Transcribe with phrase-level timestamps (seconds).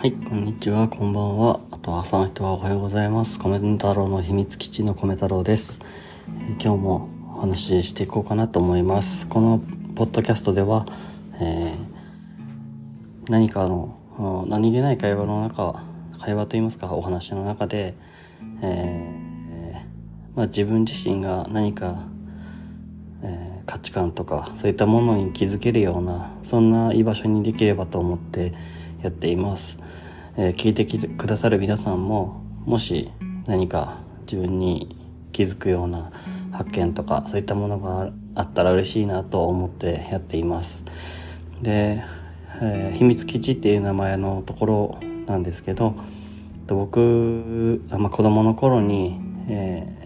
[0.00, 1.60] はい、こんにちは、こんばんは。
[1.70, 3.38] あと朝の人はおはようございます。
[3.38, 5.82] コメ太郎の秘密基地の米太郎です。
[6.58, 9.28] 今日もお話ししていこうかなと思います。
[9.28, 9.60] この
[9.96, 10.86] ポッドキャストでは、
[11.38, 15.84] えー何かの何気ない会話の中、
[16.18, 17.92] 会話といいますか、お話の中で、
[18.62, 22.08] えーまあ、自分自身が何か
[23.22, 28.54] えー価値観とかそういったものに気づけるようなそんな居場所にできればと思って
[29.02, 29.80] やっています、
[30.36, 33.10] えー聞いてくださる皆さんももし
[33.46, 34.96] 何か自分に
[35.32, 36.10] 気づくような
[36.52, 40.84] 発見とかそういったものがあったら嬉しいなと思ってやっています。
[41.62, 42.02] で、
[42.60, 45.94] えー秘密基地っていう名前のところなんですけど
[46.66, 50.00] 僕、あまあ、子供の頃に、えー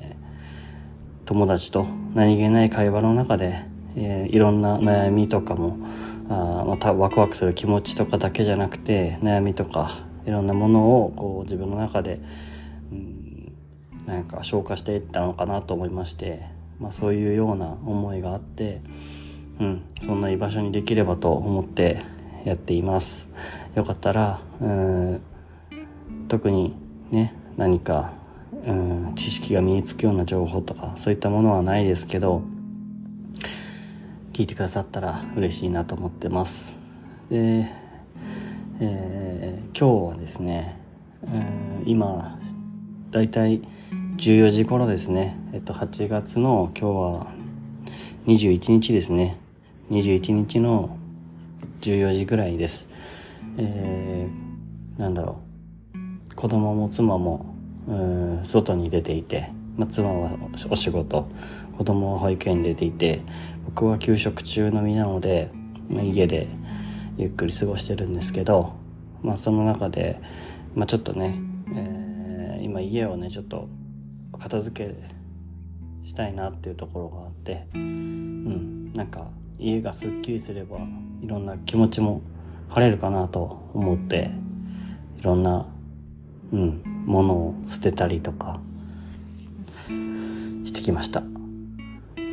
[1.26, 3.54] 友達と何気ない会話の中で、
[3.96, 5.78] えーいろんな悩みとかも
[6.28, 12.20] あまたワクワクする気持ちとかだけじゃなくて悩みとかいろんなものをこう自分の中で、
[12.90, 13.52] うん、
[14.06, 16.46] なんか消化していったのかなと思いまして、
[16.80, 18.80] まあ、そういうような思いがあって、
[19.60, 22.00] うん、そんな居場所にできればと思って
[22.44, 23.30] やっています。
[23.74, 25.20] よかったら、うん
[26.28, 26.74] 特に
[27.10, 28.12] ね何か、
[28.66, 32.42] うん、知識が身につくような情報とかそういったものはないですけど
[34.34, 36.76] 聞いてくださったら嬉しいなと思ってます。
[37.30, 37.66] で、
[38.80, 40.76] えー今日はですね、
[41.22, 42.36] うん今
[43.12, 43.62] だいたい
[44.16, 45.36] 14時頃ですね。
[45.52, 47.32] えっと8月の今日は
[48.26, 49.38] 21日ですね。
[49.90, 50.98] 21日の
[51.82, 52.88] 14時ぐらいです。
[53.56, 55.42] えー、なんだろ
[56.32, 56.34] う。
[56.34, 57.54] 子供も妻も
[57.86, 60.30] うん外に出ていて、まあ、妻は
[60.70, 61.28] お仕事。
[61.76, 63.22] 子供は保育園に出ていて
[63.64, 65.50] 僕は休職中の身なので、
[65.88, 66.48] まあ、家で
[67.16, 68.74] ゆっくり過ごしてるんですけど、
[69.22, 70.20] まあ、その中で、
[70.74, 71.38] まあ、ちょっとね、
[71.74, 72.04] えー
[72.64, 73.68] 今家をねちょっと
[74.38, 74.94] 片付け
[76.02, 80.78] したいなっていうところがあってうんなんか家がすっきりすれば
[81.20, 82.22] いろんな気持ちも
[82.70, 84.30] 晴れるかなと思って
[85.18, 85.66] いろんな
[86.52, 88.60] うん、物を捨てたりとか
[90.64, 91.33] してきました。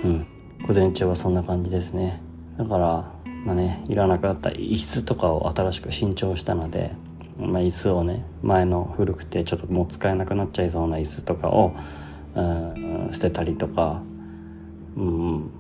[0.04, 0.26] うん、
[0.68, 2.22] 午前中はそんな感じですね。
[2.58, 3.14] だから、
[3.46, 6.94] まあね、いらなくなった椅子とかを新しく新調したので、
[7.38, 11.74] まあ椅子をね、前の古くてちょっともう使えなくなっちゃいそうな椅子とかを、
[12.36, 14.02] うん、捨てたりとか、
[14.96, 15.52] うん、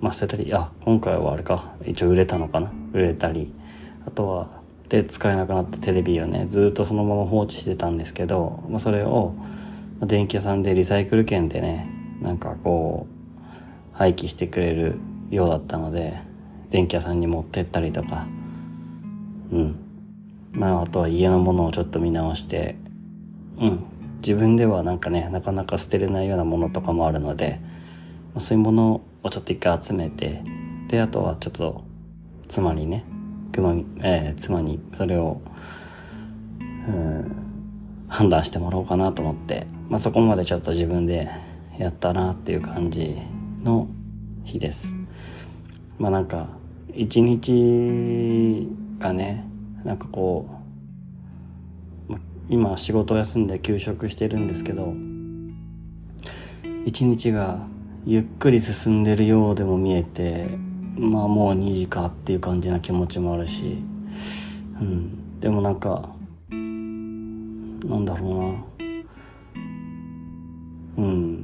[0.00, 2.72] まあ捨てたり、あ、今回はあれか、一応売れたのかな。
[2.92, 3.52] 売れたり、
[4.06, 9.34] あとは、で使えなくなったテレビをねずっとそのまま放置してたんですけど、まあ、それを
[10.00, 11.88] 電気屋さんでリサイクル券でね
[12.20, 13.19] なんかこう
[14.00, 16.16] 廃棄してくれるようだったので
[16.70, 18.26] 電気屋さんに持ってったりとか。
[19.52, 19.76] うん。
[20.52, 22.76] まああとは家のものをちょっと見直して
[23.58, 23.84] うん。
[24.22, 27.60] 自分ではなんかねなかなか捨てれないようなものとかもあるので、
[28.38, 30.42] そういうものをちょっと一回集めて
[30.88, 31.84] であとはちょっと
[32.48, 33.04] 妻にね
[33.52, 35.42] 妻に,、えー妻にそれを、
[36.88, 37.32] うん、
[38.08, 41.28] 判断してもらおうかなと思って、まあ、そこまでちょっと自分で
[41.78, 43.18] やったなっていう感じ
[43.62, 43.88] の
[44.44, 44.98] 日です。
[45.98, 46.48] まあなんか
[46.94, 49.46] 一日がね
[49.84, 50.46] なんかこ
[52.08, 52.14] う
[52.48, 54.94] 今仕事休んで休職してるんですけど
[56.84, 57.66] 一日が
[58.06, 60.58] ゆっくり進んでるようでも見えて
[60.96, 63.78] まあもう2時かっていう感じな気持ちもあるし、
[64.80, 66.10] うん、でもなんか
[67.90, 68.30] なんだろう
[70.98, 70.98] な。
[70.98, 71.39] うん。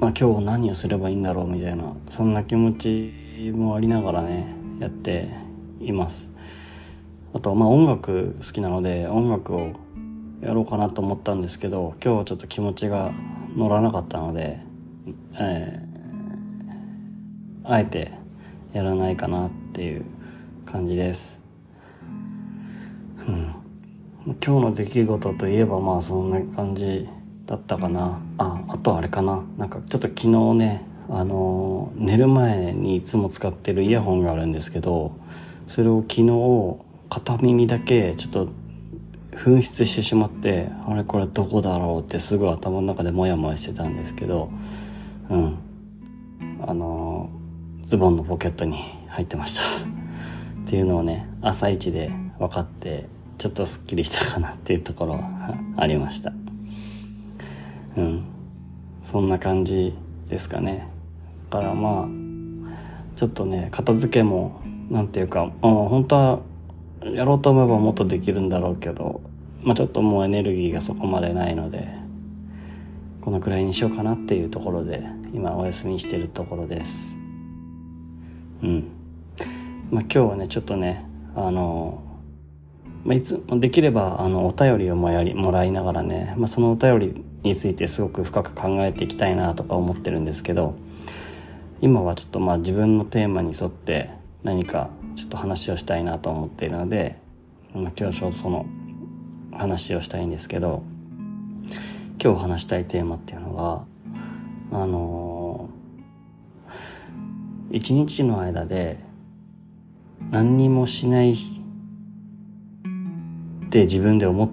[0.00, 5.28] まあ今日何をすればいいんだろうみたいなそんな気持ちもありながらねやって
[5.80, 6.30] います
[7.34, 9.72] あとまあ音楽好きなので音楽を
[10.40, 13.12] やろうかなと思ったんですけど今日はちょっと気持ちが
[13.56, 14.60] 乗らなかったので、
[15.34, 15.88] えー
[17.70, 18.12] あえて
[18.72, 20.04] やらないかなっていう
[20.64, 21.42] 感じです。
[23.28, 23.54] うん、
[24.26, 27.06] 今日の出来事といえばまあそんな感じ
[27.48, 28.20] だったかな。
[28.38, 29.42] ああとあれかな。
[29.56, 35.16] なんかちょっと昨日ねあの寝る前にいつも使ってるイヤホンがあるんですけど
[35.66, 36.76] それを昨日
[37.08, 38.48] 片耳だけちょっと
[39.32, 44.50] 紛失してしまってあれこれどこだろうってすごい頭の中でモヤモヤしてたんですけど
[45.30, 45.58] うん。
[46.66, 47.30] あの
[47.82, 48.76] ズボンのポケットに
[49.08, 49.86] 入ってました。
[49.86, 53.06] っていうのをね朝一で分かって
[53.38, 56.47] ちょっとすっきりしたかなっていうところはありました。
[57.98, 58.24] うん。
[59.02, 59.94] そんな感じ
[60.28, 60.88] ですかね。
[61.50, 62.08] だからまあ
[63.16, 66.40] ちょっとね片付けもなんていうか、あ本当は
[67.02, 69.20] やろうと思えばもっとできるんだろうけど、
[69.62, 71.88] まあ、ちょっともうエネルギーがそこまでないので
[73.20, 75.02] このくらいにしようかなっていうところで
[75.32, 77.18] 今お休みしてるところです。
[78.62, 78.90] うん。
[79.90, 81.04] まあ今日はねちょっとね
[81.34, 82.02] あの
[83.04, 90.74] まあ、いつできればあのお便りをもやりもらいながらね、まあ、そのお便りについてすごく深く考えていきたいなとか思ってるんですけど
[91.80, 94.10] 今はちょっとまあ自分のテーマに沿って
[94.42, 97.18] 何かちょっと話をしたいなと思っているので、
[97.72, 98.66] まあ、今日ちょうどその
[99.52, 100.82] 話をしたいんですけど
[102.22, 103.86] 今日話したいテーマっていうのは
[104.70, 105.70] あの、
[107.70, 108.98] 一日の間で
[110.30, 111.57] 何にもしない日
[113.68, 114.50] って自分で思っ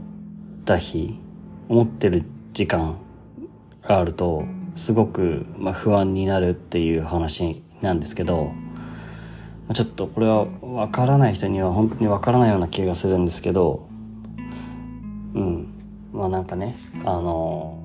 [0.65, 1.17] た日
[1.69, 2.97] 思ってる時間
[3.81, 4.43] があると
[4.75, 8.51] すごく、まあ、不安になるっていう話なんですけど
[9.73, 13.87] ちょっとこれは分からない人には本当に分からないような気がするんですけど
[15.33, 15.71] うん。
[16.11, 16.75] まあなんかね
[17.05, 17.81] あの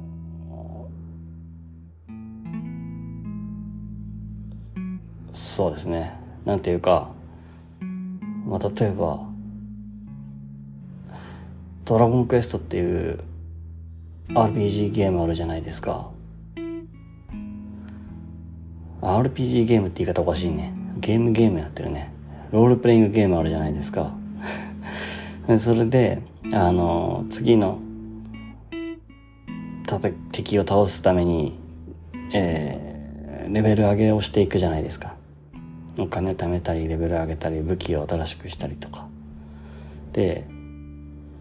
[5.32, 6.12] そうですね。
[6.44, 7.12] なんていうか
[8.46, 9.29] まあ例えば
[11.90, 13.18] ドラゴンクエストっていう
[14.28, 16.12] RPG ゲームあるじゃないですか。
[19.02, 20.72] RPG ゲームって言い方おかしいね。
[20.98, 22.12] ゲームゲームやってるね。
[22.52, 24.14] ロールプレイングゲームあるじゃないですか。
[25.58, 26.22] それで、
[26.52, 27.80] あの、次の、
[29.84, 31.58] た敵を倒すために、
[32.32, 35.16] えー、レベル上げをしていくじゃないですか。
[35.98, 39.08] お金貯めたり、レベル上げたり、武器を新しくしたりとか。
[40.12, 40.44] で、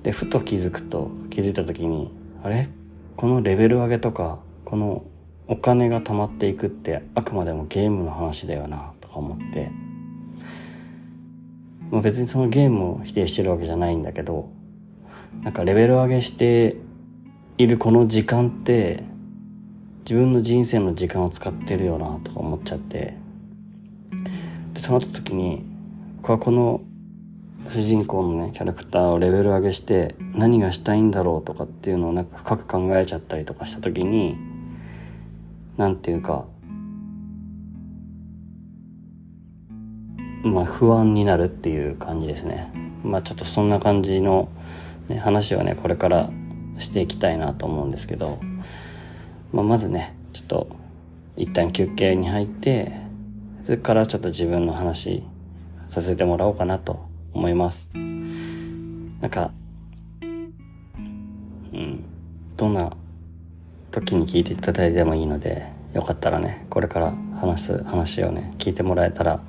[0.04, 2.12] でふと気づくと気づいた時に
[2.44, 2.70] あれ？
[3.16, 5.04] このレベル上げとかこの
[5.48, 9.72] お金が貯まっていくってあくまでもゲームの話だよなとか思って、
[11.92, 14.50] まあ、別にそのゲームを否定してるわけじゃないんだけど
[15.42, 16.78] なんかレベル上げして
[17.58, 19.04] いるこの時間って
[20.02, 23.16] 自分の人生の時間を使ってるよなとか思っちゃって。
[24.74, 25.64] でそうなった時に
[26.22, 26.82] 僕はこの
[27.70, 34.38] 主人公のねキャラクターをレベル上げして何がしたいんだろうとかっていうのをなんか深く考えちゃったりとかした時に
[35.78, 36.46] なんていうか
[40.44, 42.72] まあ不安になるっていう感じですね。
[43.04, 44.50] まあちょっとそんな感じの、
[45.08, 46.32] ね、話をねこれから
[46.80, 48.40] していきたいなと思うんですけど、
[49.54, 50.68] まあ、まずねちょっと
[51.38, 52.94] 一旦休憩に入って
[53.66, 55.24] それからちょっと自分の話
[55.88, 57.09] させてもらおうかなと
[57.40, 57.90] 思います。
[59.22, 59.52] なんか、
[60.22, 60.26] う
[61.78, 62.04] ん、
[62.58, 62.92] どんな
[63.92, 69.42] 時に聞いていただいてもいいので、よかったらね、これから話す話をね、聞いてもらえたら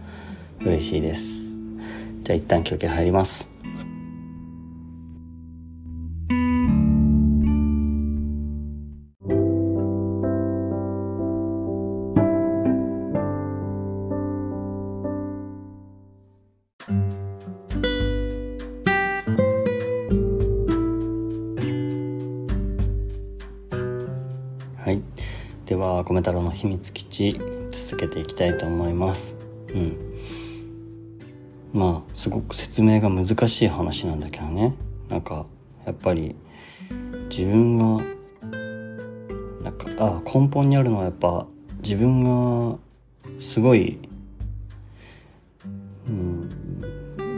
[0.61, 1.51] 嬉しいです。
[2.23, 3.51] じゃあ一旦休憩入ります。
[26.51, 27.41] の秘密基地
[27.71, 29.37] 続けていきたいと思います。
[29.69, 29.97] うん。
[31.73, 34.75] まあすごく説明が難しい話なんだけどね。
[35.09, 35.47] なんか
[35.87, 36.35] やっぱり
[37.31, 38.05] 自分が
[39.63, 41.47] なんかあ根本にあるのはやっぱ
[41.83, 42.25] 自分
[42.73, 42.79] が
[43.41, 43.99] すごい、
[46.09, 46.49] うん、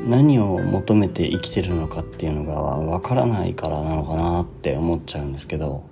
[0.09, 5.85] 何を求めて生きてるのかっていうのがわからないからなのかなって思っちゃうんですけど。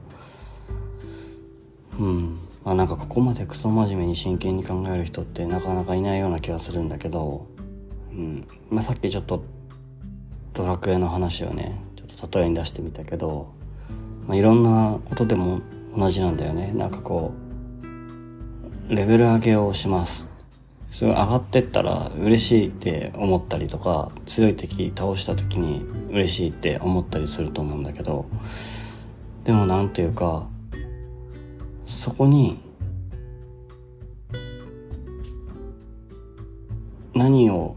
[1.99, 2.39] うん。
[2.65, 7.47] まあなんかここまでクソ真面目に真剣に考える人ってなかなかいないような気がするんだけど、
[8.13, 8.47] うん。
[8.71, 9.45] まあ、さっきちょっと
[10.53, 13.53] ドラクエの話をねちょっと例えに出してみたけど、
[14.27, 15.61] まあ、いろんなことでも
[15.97, 16.73] 同じなんだよね。
[16.73, 17.33] なんかこ
[18.89, 20.31] うレベル上げをします。
[20.91, 28.27] それ上がってったら嬉しいって思ったりとか強い敵倒した時に嬉しいって思ったりすると思うんだけど
[29.45, 30.49] でもなんていうか
[31.91, 32.57] そこに
[37.13, 37.77] 何を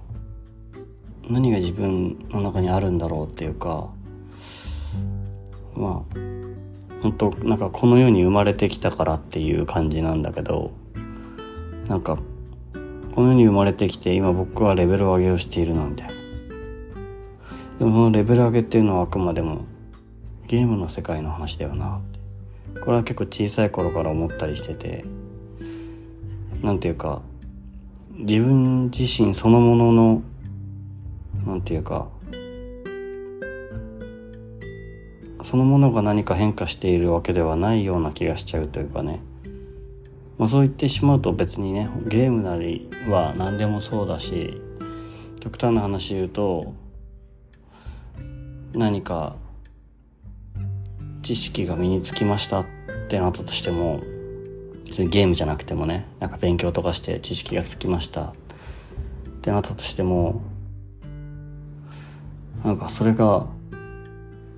[1.28, 3.90] 何が自分の中にあるんだろうっていうか
[5.76, 6.18] まあ
[7.02, 10.72] 本当なんかこの世に生まれてきたからっていう感じなんだけど
[11.88, 12.20] なんか
[13.16, 16.14] この世に生まれてきて今僕はレベル上げをしているなみたいな
[17.80, 19.66] でもそのレベル上げっていうのはあくまでも
[20.46, 22.00] ゲームの世界の話だよな。
[22.82, 25.06] これは結構小さい頃から思ったりしてて
[26.62, 27.22] なんていうか
[28.12, 30.24] 自分自身そのものの
[31.46, 32.08] なんていうか
[35.42, 39.20] そのものが何か変化しているわけではないような気がしちゃうというかね、
[40.38, 44.62] まあ、そう言ってしまうと別にねゲームなりは何でもそうだし
[45.42, 46.74] 極端な話言うと
[48.74, 49.36] 何か
[51.24, 52.66] 知識が身につきましたっ
[53.08, 54.02] てなったとしても
[54.86, 58.34] 別にゲームじゃなくてもねなんか勉強とかして知識がつきましたっ
[59.42, 60.42] てなったとしても
[62.64, 63.48] なんかそれが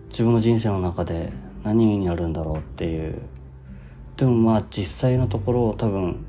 [0.09, 1.31] 自分の人生の中で
[1.63, 3.21] 何になるんだろうっていう。
[4.17, 6.25] でもまあ実際のところ多分、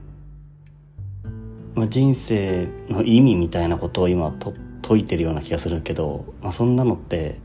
[1.75, 7.39] まあ、人生の意味みたいなことを今と解いてるような気がするけど、まあ、そんなのって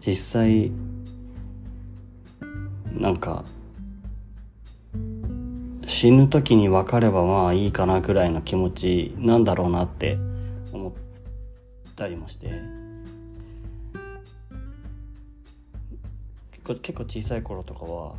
[0.00, 0.72] 実際
[2.94, 3.44] なんか
[5.86, 10.16] 死ぬ時に分かればまあいいかなぐらいの気持ちなんだろうなって
[10.72, 10.92] 思っ
[11.94, 12.50] たりもして。
[16.52, 18.14] 結構結構小さい頃とかは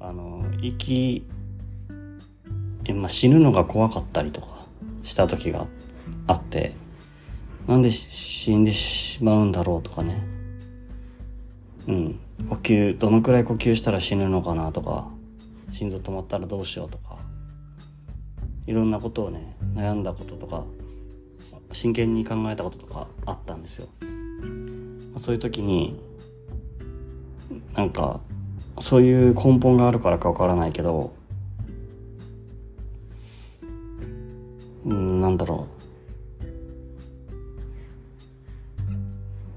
[0.00, 1.24] あの生き
[2.84, 4.48] え、まあ、死ぬのが怖かったりとか
[5.04, 5.66] した時が
[6.26, 6.74] あって。
[7.68, 10.26] なんで死んでしまうんだろうとかね。
[11.86, 12.20] うん。
[12.48, 15.10] 呼吸どのくらい呼吸したら死ぬのかなとか
[15.70, 17.16] 心臓止まったらどうしようとか
[18.66, 20.64] いろんなことをね悩んだこととか
[21.72, 23.88] 真剣に考えたこととかあったんですよ。
[25.18, 25.98] そういう時に
[27.74, 28.20] なんか
[28.80, 31.12] そういう根本があるからかわからないけど
[34.84, 35.66] うんなんだろ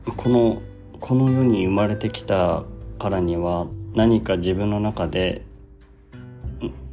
[0.07, 0.61] うこの
[0.99, 2.63] この世に生まれてきた
[3.01, 3.65] からには
[3.95, 5.41] 何か自分の中で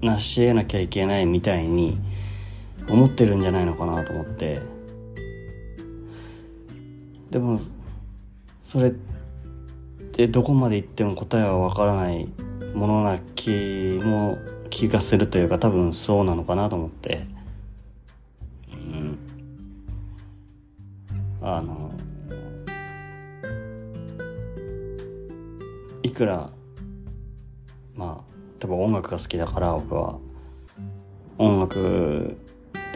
[0.01, 1.99] 成し得なきゃいけないみたいに
[2.89, 4.63] 思ってるんじゃないのかなと思って。
[7.31, 7.61] でも
[8.65, 8.93] それっ
[10.13, 12.27] てどこまで行っても答えはわからない
[12.73, 14.39] ものな気も
[14.71, 17.27] 気がするというか多分そうなのかなと思って。
[18.73, 19.19] うん。
[21.43, 21.93] あの
[26.09, 26.51] いくら
[27.95, 28.25] まあ
[28.59, 30.19] 多分音楽が好きだから僕は。
[31.41, 32.37] 音楽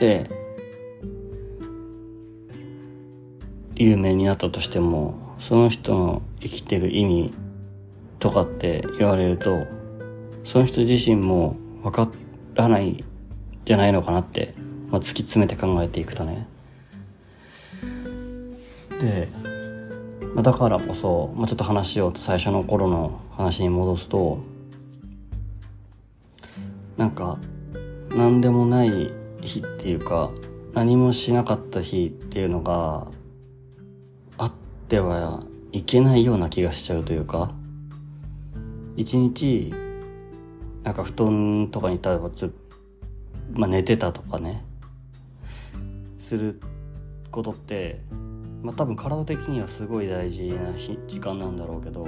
[0.01, 0.29] で
[3.77, 7.33] 有名になったとしてもその人の生きてる意味
[8.19, 9.65] とかって言われると
[10.43, 12.11] その人自身も分か
[12.55, 13.05] らない
[13.65, 14.55] じゃないのかなって、
[14.91, 16.49] まあ、突き詰めて考えていくとね。
[19.01, 19.29] で、
[20.43, 24.41] だからこそ、まあ、ちょっと話を最初の頃の話に戻すと
[26.97, 27.39] なんか
[28.11, 30.31] 何でもない日っていうか
[30.75, 33.07] 何もしなかった日っていうのが
[34.39, 34.53] あっ
[34.89, 37.53] てはいけないような気がしちゃうというか
[38.97, 39.73] 一日
[40.83, 42.53] なんか布団とかに例えばつ、
[43.53, 44.65] まあ、寝てたとかね
[46.19, 46.61] する
[47.31, 48.01] ことって
[48.63, 50.73] まあ多分体的にはすごい大事な
[51.07, 52.07] 時間なんだろうけど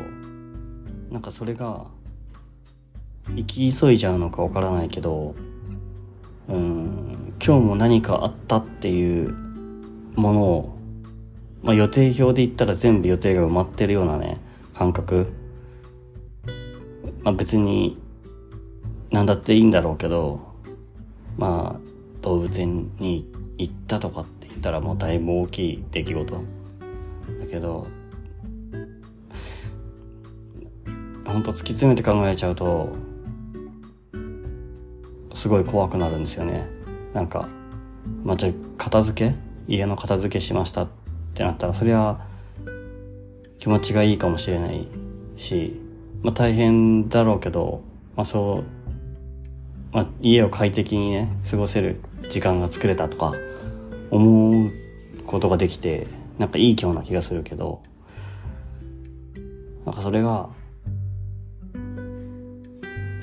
[1.11, 1.87] なんかそれが
[3.29, 5.35] 生き急いじゃうのかわからないけど
[6.49, 9.35] うん今日も何かあったっていう
[10.15, 10.79] ものを、
[11.63, 14.39] まあ、予定表で言ったら全部予定が埋まってるようなね
[14.75, 15.33] 感覚、
[17.23, 17.99] まあ、別に
[19.11, 20.41] 何だっていいんだろうけど
[21.37, 21.81] まあ
[22.23, 24.34] 動物園に行ったとかって
[24.65, 26.35] ったらもうだいぶ大きい出来事。
[26.35, 26.41] だ
[27.51, 27.87] けど
[31.27, 32.97] 本当突き詰めて考えちゃうと
[35.35, 36.67] すごい怖くなるんですよね。
[37.13, 37.47] なんか
[38.23, 39.35] まあじゃあ片付け？
[39.69, 40.89] 家の片付けしましたっ
[41.35, 42.19] てなったらそりゃ
[43.59, 44.89] 気持ちがいいかもしれない
[45.37, 45.79] し、
[46.23, 47.83] まあ、大変だろうけど、
[48.17, 53.35] まあ、そう、まあ、家を快適にね過ごせる時間が作れたとか
[54.11, 54.71] 思う
[55.27, 56.07] ことができて
[56.39, 57.83] なんかいい今日な気がするけど
[59.85, 60.49] なんかそれが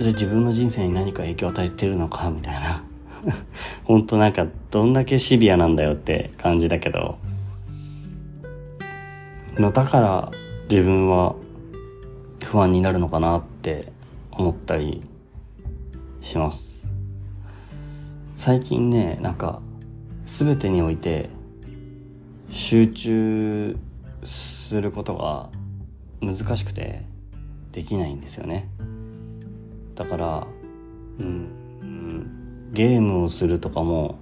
[0.02, 2.84] じゃ自分の人生に何か影響を与えてるのかみたいな。
[3.86, 7.18] 本当なんかどんだけシビアなんだよって感じだけど。
[9.60, 10.32] だから
[10.70, 11.36] 自分は
[12.44, 13.92] 不安になるのかなって
[14.32, 15.02] 思ったり
[16.20, 16.88] します。
[18.36, 19.62] 最近ねなんか
[20.32, 21.30] 全てにおいて
[22.48, 23.78] 集中
[24.24, 25.50] することが
[26.22, 27.02] 難しくて
[27.74, 28.70] できないんですよね。
[29.94, 30.48] だから、
[31.20, 34.20] うん、ゲームをするとかも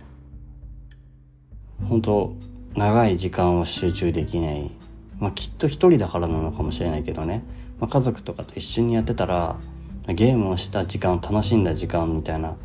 [1.88, 2.34] 本当
[2.76, 4.72] 長い時間を集中できない。
[5.20, 7.44] まあ、きっと一人だからなのかもしれないけどね、
[7.80, 9.58] まあ、家族とかと一緒にやってたら
[10.08, 12.56] ゲームをした時間楽しんだ時間みたいな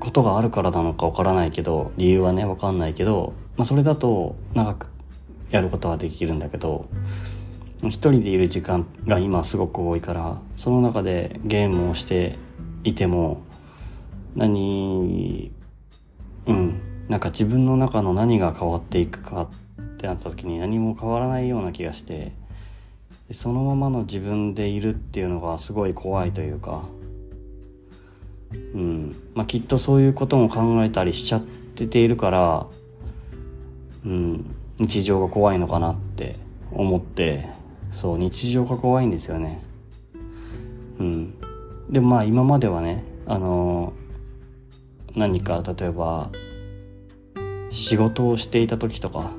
[0.00, 4.88] ことがあるからなのかわからないけど理由はねわかんないけど、まあ、それだと長く
[5.50, 6.88] やることはできるんだけど
[7.82, 12.36] 一人でいる時間が今すごく多いからその中でゲームをして
[12.82, 13.42] いても
[14.34, 15.52] 何
[16.46, 19.48] うんなんか自分の中の何が変わっていくか
[19.82, 22.32] ってなった時に何も変わらないような気がして
[23.32, 26.84] そのままの自分でいるっていうのがすごい怖いというか
[28.52, 29.16] うん。
[29.34, 31.42] まあきっとそういうことも考えたりしちゃっ
[31.74, 32.66] てているから
[34.04, 34.44] うん。
[34.78, 36.36] 日常が怖いのかなって
[36.72, 37.46] 思って
[37.92, 39.62] そう日常が怖いんですよね。
[40.98, 41.34] うん。
[41.90, 43.92] でもまあ今まではねあの
[45.14, 46.30] 何か例えば
[47.68, 49.30] 仕事をしていた時とか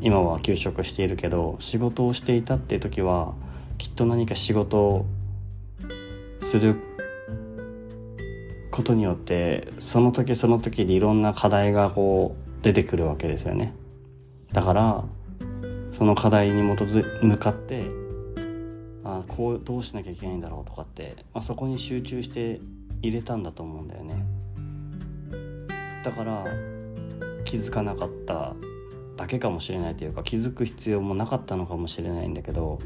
[0.00, 3.34] 今は休職しているけど仕事をしていたっていう時は
[3.76, 5.06] きっと何か仕事を
[6.42, 6.76] する
[8.70, 13.74] ことによってその時その時でいろんな課題がこう出てくるわけですよね。
[14.52, 15.04] だから
[15.92, 17.84] その課題に基づ向かって
[19.04, 22.60] あこうどうしなきゃいけないんだろうとかって、まあ、そこに集中して
[23.02, 24.24] 入れたんだと思うんだよね。
[26.04, 26.44] だから
[27.44, 28.54] 気づかなかった
[29.16, 32.78] だけかもしれないというか気づく必要もなかったのかもしれないんだけど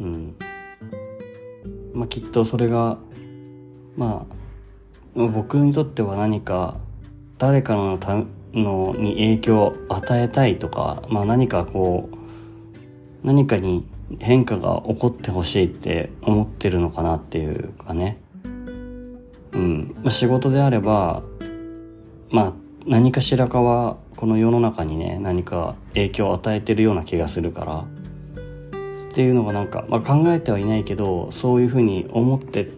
[0.00, 0.34] うん。
[1.92, 2.98] まあきっとそれが
[3.96, 4.34] まあ
[5.14, 6.76] 僕にとっては何か
[7.38, 13.86] 誰かのたのに影響を与えたいとか、まあ、何かこう何かに
[14.20, 18.20] 変化が起こってほしいって思ってるのかなっていうかね。
[19.52, 21.22] うん、仕事であれば
[22.30, 22.52] まあ
[22.86, 27.84] 何かしらかはこの世の中にね何か影響を与えてるような気がするから。
[29.14, 32.68] っていうのがなんか、まあ、考えてはいないけどそういうふうに思って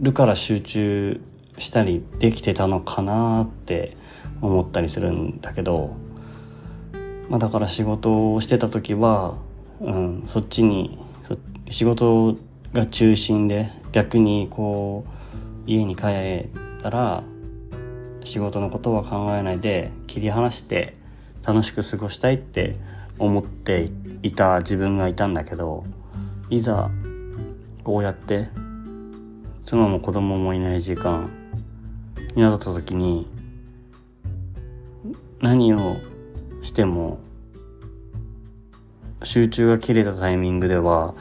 [0.00, 1.20] るから集中
[1.58, 3.96] したりできてたのかなって
[4.40, 5.96] 思ったりするんだけど、
[7.28, 9.36] まあ、だから仕事をしてた時は、
[9.80, 10.98] うん、そっちに
[11.70, 12.36] 仕事
[12.72, 15.04] が中心で逆にこ
[15.66, 16.48] う家に帰っ
[16.82, 17.22] たら
[18.24, 20.94] 仕事のことは考えないで切り離して
[21.46, 22.76] 楽しく過ごしたいって
[23.18, 23.90] 思って
[24.22, 25.84] いた自分がいたんだけど
[26.50, 26.90] いざ
[27.84, 28.48] こうやって
[29.64, 31.30] 妻も子供もいない時間
[32.36, 33.26] になった時に
[35.40, 35.96] 何を
[36.62, 37.18] しても
[39.22, 41.14] 集中が切れたタイミングでは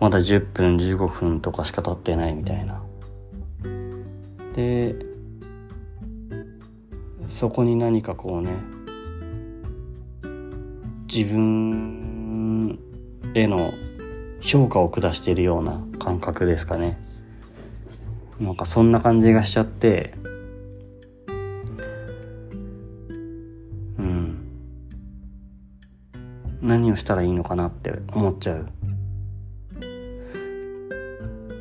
[0.00, 2.82] まだ10分15分とかしか経ってないみたいな。
[4.56, 4.96] で
[7.28, 8.50] そこに何かこうね
[11.06, 12.78] 自分
[13.34, 13.72] への
[14.40, 16.98] 評価を下しているような感覚ですかね
[18.42, 20.14] なんかそんな感じがしちゃって。
[23.98, 24.36] うん。
[26.60, 28.66] 何をしたらいいのかなって思っちゃう。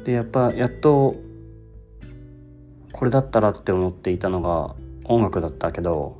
[0.06, 1.16] でやっぱやっと
[2.92, 6.18] これだったらって思っていたのが音楽だったけど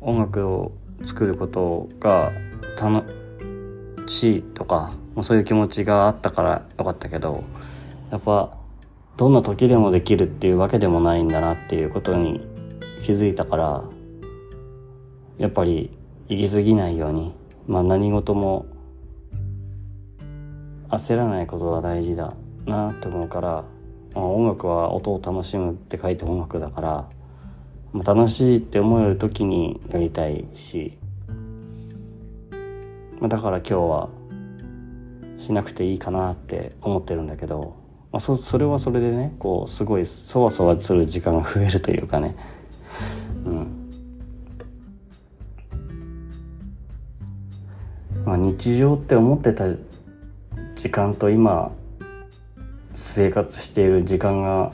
[0.00, 0.72] 音楽を
[1.04, 2.32] 作ることが
[2.80, 3.08] 楽
[4.08, 4.92] しいとか
[5.22, 7.44] そういう気持ちがあったからよかったけど
[8.10, 8.59] やっぱ
[9.20, 12.40] どんな時でもできるっていうわけでもないんだなっていうことに
[13.02, 13.84] 気づいたから
[15.36, 15.90] やっぱり
[16.28, 17.34] 行き過ぎないように
[17.66, 18.64] まあ何事も
[20.88, 22.32] 焦らないことが大事だ
[22.64, 23.64] なと思うから、
[24.14, 27.08] まあ、音楽は音を楽しむって書いて音楽だから
[27.92, 30.96] まあ楽しいって思える時にやりたいし、
[33.18, 34.08] まあ、だから今日は
[35.36, 37.79] しなくていいかなって思ってるんだけど、
[38.12, 42.34] まあ、そそれはそれでねこうすごいそわそわする時間が増えるというかね。
[43.44, 43.80] うん。
[48.24, 49.66] まあ日常って思ってた
[50.74, 51.70] 時間と今
[52.94, 54.72] 生活している時間が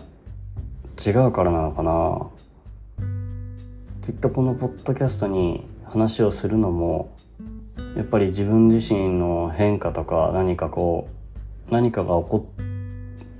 [1.05, 2.29] 違うからなのかな。
[4.03, 7.13] きっとこのポッドキャストに話をするのも
[7.97, 11.09] やっぱり自分自身の変化とか何かこ
[11.69, 12.76] う何かが起こっ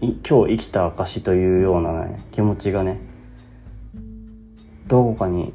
[0.01, 3.01] 今日生きた証というようなね気持ちがね
[4.87, 5.55] どこかに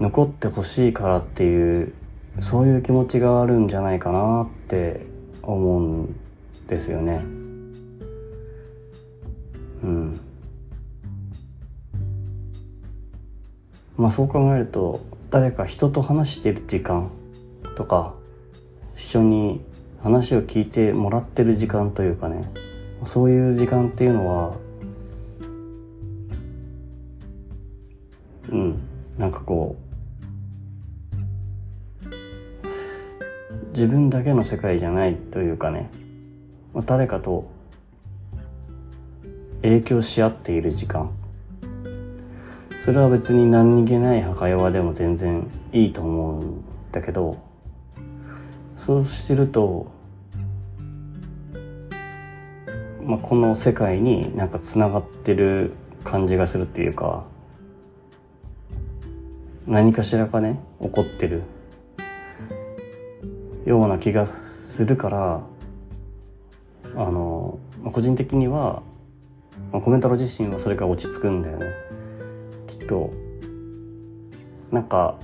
[0.00, 1.92] 残ってほしいからっていう
[2.40, 5.06] そういう気持ちがあるんじゃないかなって
[5.42, 6.16] 思うん
[6.66, 7.22] ですよね。
[9.82, 10.20] うん。
[13.96, 17.10] まあそう考えると誰か人と話してる時間
[17.76, 18.14] とか
[18.96, 19.60] 一緒に
[20.02, 22.40] 話を聞いてもらってる時間というかね
[23.04, 24.56] そういう時間っていうのは
[28.50, 28.78] うん
[29.18, 29.82] なんかこう
[33.68, 35.90] 自分だけの世界じゃないというかね、
[36.74, 37.50] まあ、誰かと
[39.62, 41.10] 影響し合っている時間。
[42.84, 47.40] それは別に何気ない会話でも全然いいと思うんだけど
[48.76, 49.91] そうしてると、
[53.04, 55.72] まあ、この世界になんかつながってる
[56.04, 57.24] 感じがするっていうか
[59.66, 61.42] 何かしらかね起こってる
[63.64, 65.40] ような気がするから
[66.94, 68.82] あのまあ個人的には
[69.72, 71.66] まあコメントの自身はそれが落ち着くんだよね。
[72.66, 73.12] きっと。
[74.70, 75.16] なんか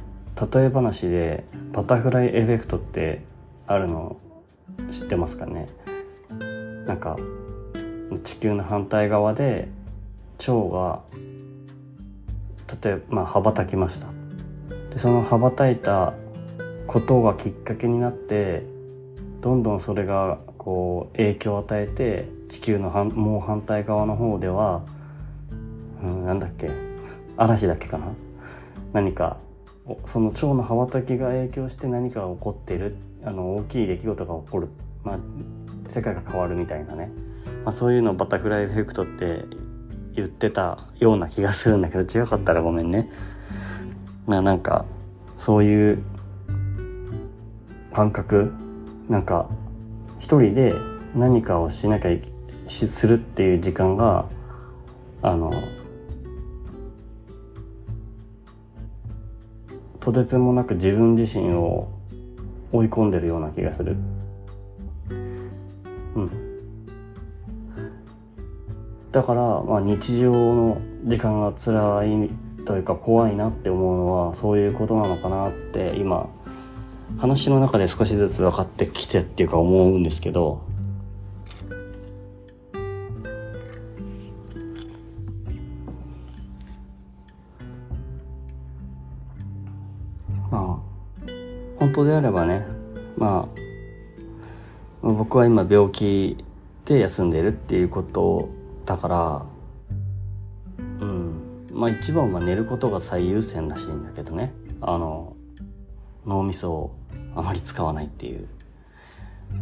[0.52, 3.22] 例え話でバタフライエフェクトって
[3.66, 4.18] あるの
[4.90, 5.66] 知ってますかね？
[6.86, 7.16] なんか
[8.24, 9.68] 地球の反対側で
[10.38, 11.00] 蝶が
[12.82, 14.06] 例えば、まあ、羽ばたきました。
[14.90, 16.14] でその羽ばたいた
[16.86, 18.64] ことがきっかけになって
[19.40, 24.82] どんどんそれがこう影響を与えて地球のもう反対側の方では、
[26.02, 26.70] うん、なんだっけ
[27.36, 28.06] 嵐だっけかな？
[28.92, 29.36] 何か
[30.06, 34.68] その蝶の羽ばたきが影響して何かが起こっているあの大きい出来事が起こる、
[35.04, 35.18] まあ、
[35.88, 37.10] 世界が変わるみたいなね、
[37.68, 39.44] まあ、そういうのをバタフライエフェクトって
[40.14, 43.10] 言ってたような気がするんだけど違かったらごめんね。
[44.26, 44.86] まあなんか
[45.36, 46.02] そういう
[47.92, 48.54] 感覚
[49.10, 49.50] なんか
[50.18, 50.72] 一人で
[51.14, 52.10] 何かをしなきゃ
[52.66, 54.30] するっていう時間が
[55.20, 55.52] あの
[60.00, 61.90] とてつもなく自分自身を
[62.72, 63.94] 追い込んでるような気がする。
[66.14, 66.47] うん。
[69.12, 72.30] だから、まあ、日常の時間が辛い
[72.66, 76.28] というか怖いなって思うのはそういうことなのかなって今
[77.16, 80.60] 話の中で少しずつ分かってきてっていうか思うんですけど。
[90.50, 90.80] まあ
[91.76, 92.66] 本当であればね
[93.16, 93.58] まあ
[95.02, 96.42] 僕は今病気
[96.86, 98.48] で休んでるっていうこと
[98.88, 99.46] だから
[101.00, 101.68] うん。
[101.74, 104.54] まあ一番は寝ることが最優先らしいんだけどね。
[104.80, 105.36] あの
[106.26, 106.96] 脳みそを
[107.36, 108.48] あまり使わないっていう、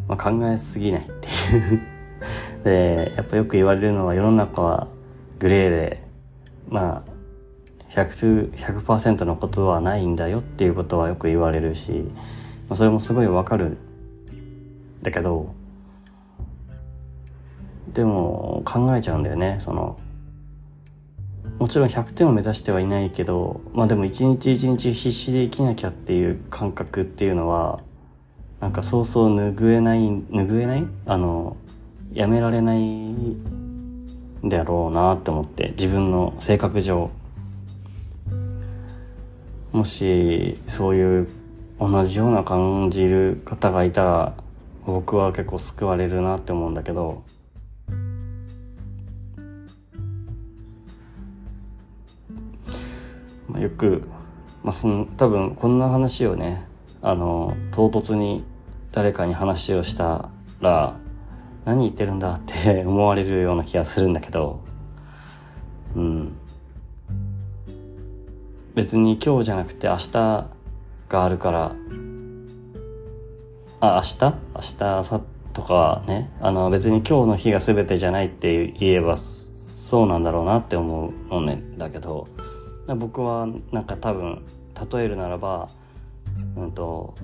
[0.07, 1.81] まあ、考えすぎないっていう。
[2.62, 4.87] でやっぱよく言われるのは世の中は
[5.41, 6.03] グレーで
[6.69, 7.11] まあ
[7.91, 12.05] 100%, 100のことはないんだよっていうことはよく言われるし、
[12.69, 13.77] まあ、それもすごいわかる
[15.03, 15.53] だけど
[17.97, 19.57] でも考えちゃうんだよね。
[19.59, 19.99] その
[21.59, 27.81] もちろん100点を目指してはいないけどまあでも一日一日必死で生きなきゃっていう感覚っていうのは
[28.61, 30.85] なんかそうそう拭えない拭えない？
[31.07, 31.57] あの
[32.13, 33.41] やめられないん
[34.45, 37.09] だろうなって思って自分の性格上。
[39.73, 41.29] もしそういう
[41.81, 44.35] 同じような感じる方がいたら
[44.85, 47.23] 僕は結構救われるなって思うんだけど。
[53.61, 54.09] よく、
[54.62, 56.66] まあ、その多分こんな話をね
[57.03, 58.45] あの唐突に
[58.92, 60.97] 誰かに話をしたら
[61.64, 64.61] 何言ってるんだって 思われるような気がするんだけど
[65.95, 66.33] うん。
[68.75, 70.12] 別に今日じゃなくて明日
[71.09, 71.73] があるから
[73.81, 74.25] あ明日？
[74.55, 75.21] 明日明後
[75.53, 76.31] とかね。
[76.40, 82.29] あの別に今日の日が全てじゃないって言えばそうなんだろうなって思うのねだけど。
[82.94, 84.44] 僕はなんか多分
[84.92, 85.68] 例えるならば、
[86.57, 87.14] うんと、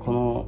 [0.00, 0.46] この、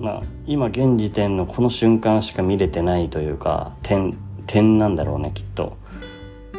[0.00, 5.76] まあ、今現時点のこの瞬間しか見れてないというか点点なんだろうねきっと。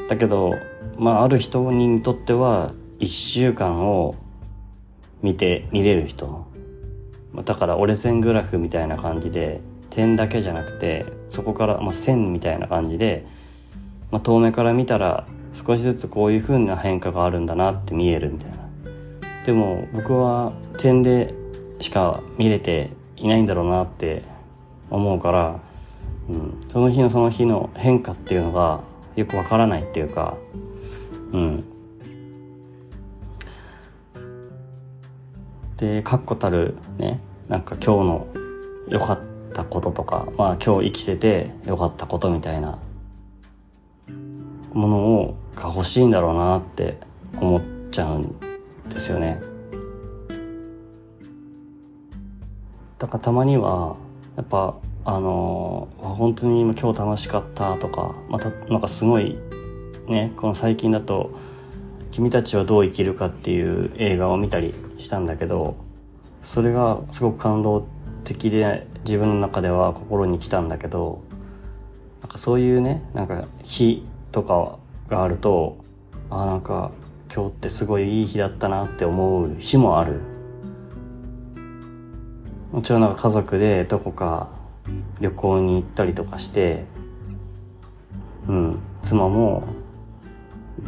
[0.07, 0.53] だけど、
[0.97, 4.15] まあ、ある人にとっては1週間を
[5.21, 6.45] 見て見れる人
[7.45, 13.25] だから折れ線グラフみたいな感じで点だけじゃなくてそこから、まあ、線みたいな感じで
[14.13, 18.57] まあ、遠目から見たら少しずつこういう風な変化があるんだなって見えるみたいな。
[19.43, 21.33] でも僕は点で
[21.79, 24.21] しか見れていないんだろうなって
[24.91, 25.59] 思うから、
[26.29, 28.81] うん、その日のその日の変化っていうのが
[29.15, 30.37] よくわからないっていうか、
[31.31, 31.63] うん。
[35.77, 38.27] で確固たるねなんか今日の
[38.89, 39.19] 良かっ
[39.53, 42.77] たこととかまあ今日生きてて良かったことみたいな
[44.73, 46.97] ものをが欲しいんだろうなって
[47.39, 48.35] 思っちゃうん
[48.89, 49.41] ですよね。
[52.97, 53.97] だからたまには
[54.37, 59.37] やっぱあの本当に今日楽しかったとかまたなんかすごい
[60.07, 61.31] ねこの最近だと
[62.11, 65.75] 「君たちはどう生きるか」っていう映画を見たりしたんだけど
[66.41, 67.85] それがすごく感動
[68.23, 71.19] 的で自分の中では心に来たんだけど
[72.21, 75.77] なんかそういうねなんか日とかがあると
[76.29, 76.91] あなんか
[77.33, 80.19] 今日ってすごいいい日だったなって思う日もある。
[82.71, 84.49] もちろんなんか家族でどこか
[85.21, 86.85] 旅行に行ったりとかして
[88.47, 89.67] うん妻も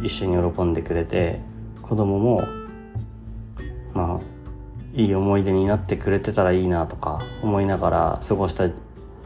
[0.02, 1.40] 一緒に喜んでくれて
[1.82, 2.42] 子供も
[3.94, 4.20] まあ
[4.94, 8.68] いい思い出になってくれてたらいいなとか思いながら過ごした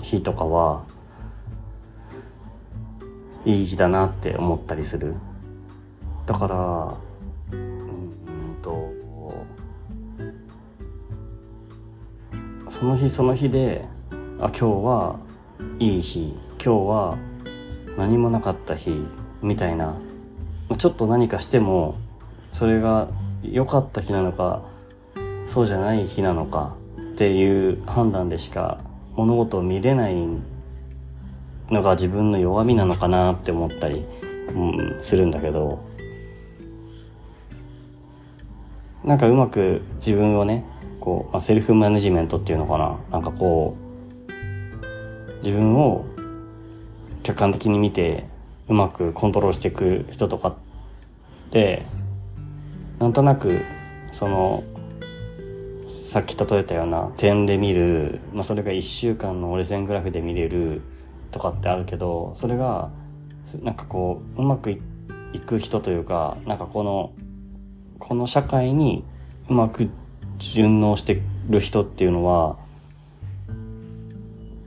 [0.02, 0.84] 日とかは
[3.44, 5.14] いい日だなって思ったりする。
[6.26, 8.12] だからうん
[8.62, 8.92] と
[12.68, 13.84] その日その日で
[14.38, 15.18] あ今日は
[15.78, 17.18] いい日今日は
[17.96, 18.92] 何もなかった日
[19.42, 19.94] みたいな。
[20.78, 21.98] ちょっと何かしても
[22.52, 23.08] それが
[23.42, 24.62] 良かった日なのか
[25.46, 28.78] そうじゃない日なのかっていう判断でしか
[29.16, 30.14] 物事を見れない
[31.70, 34.04] のが自分の弱みなのかなって思ったり、
[34.54, 35.88] うん、するんだけど。
[39.04, 40.64] なんかうまく自分をね
[41.00, 42.98] こう、まあ、セルフマネジメントっていうのかな。
[43.10, 43.90] なんかこう
[45.42, 46.04] 自分を
[47.22, 48.24] 客観的に見て
[48.68, 50.54] うまくコントロールしていく人とかっ
[51.50, 51.84] て
[52.98, 53.62] なんとなく
[54.12, 54.62] その
[55.88, 60.82] さっき例えたような点で見る、まあ、それが1週間の折れ線グラフで見れる
[61.30, 62.90] とかってあるけどそれが
[63.62, 64.78] なんかこううまくい
[65.40, 67.12] く人というかなんかこの
[67.98, 69.04] この社会に
[69.48, 69.88] うまく
[70.38, 72.56] 順応してる人っていうのは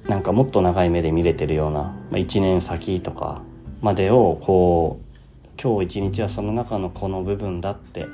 [0.08, 3.41] なんかもっと長い目で見れてるような、まあ、1年先とか
[3.82, 8.06] までをこう今日一日はその中のこの部分だって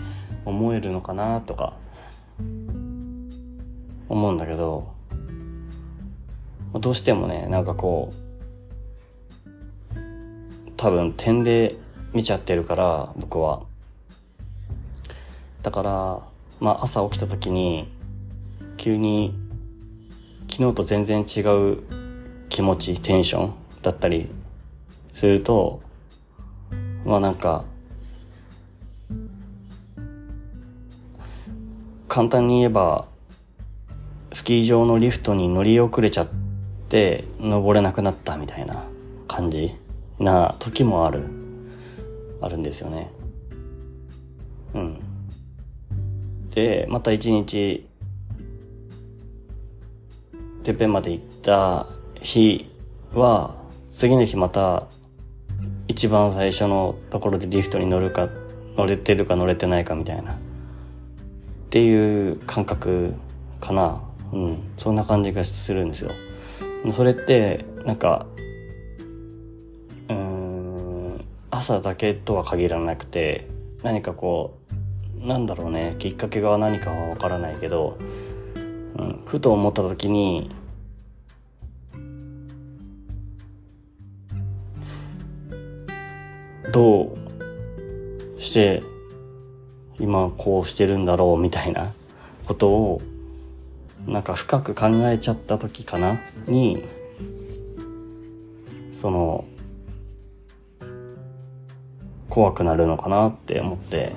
[0.46, 1.74] 思えるのかなとか
[4.08, 4.94] 思うんだけど
[6.74, 8.29] どうしてもねなんかこう
[10.80, 11.76] 多分点で
[12.14, 13.64] 見ちゃってるから僕は。
[15.62, 15.92] だから
[16.62, 17.92] まあ朝起きた時に
[18.78, 19.36] 急に
[20.50, 21.84] 昨日と全然違う
[22.48, 24.30] 気持ちテンションだったり
[25.14, 25.82] すると
[27.04, 27.66] まあなんか
[32.08, 33.06] 簡単に言えば
[34.32, 36.28] スキー場のリフトに乗り遅れちゃっ
[36.88, 38.86] て登れなくなったみたいな
[39.28, 39.76] 感じ。
[40.20, 41.24] な時もある
[42.42, 43.12] あるんですよね。
[44.74, 45.00] うん。
[46.52, 47.88] でまた一日
[50.64, 51.88] てっぺんまで行った
[52.22, 52.70] 日
[53.14, 53.56] は
[53.92, 54.88] 次の日また
[55.88, 58.30] 一番最初のところでリフトに乗るか
[58.76, 60.34] 乗れてるか乗れてないかみたいな。
[60.34, 60.38] っ
[61.70, 63.14] ていう感覚
[63.60, 64.02] かな。
[64.32, 64.58] うん。
[64.78, 66.12] そんな感じがするんですよ。
[66.92, 68.26] それってなんか
[71.60, 73.46] 朝だけとは限らなくて
[73.84, 74.58] 何かこ
[75.22, 77.98] うなんだろうねきっかけが何かはわからないけど、
[78.98, 80.50] うん、ふと思った時に
[86.72, 87.18] ど
[88.38, 88.82] うして
[90.00, 91.92] 今こうしてるんだろうみたいな
[92.46, 93.02] ことを
[94.08, 96.22] なんか深く考えちゃった時かな？
[96.48, 96.86] に
[98.94, 99.44] その
[102.30, 104.16] 怖くなるのかなって思って。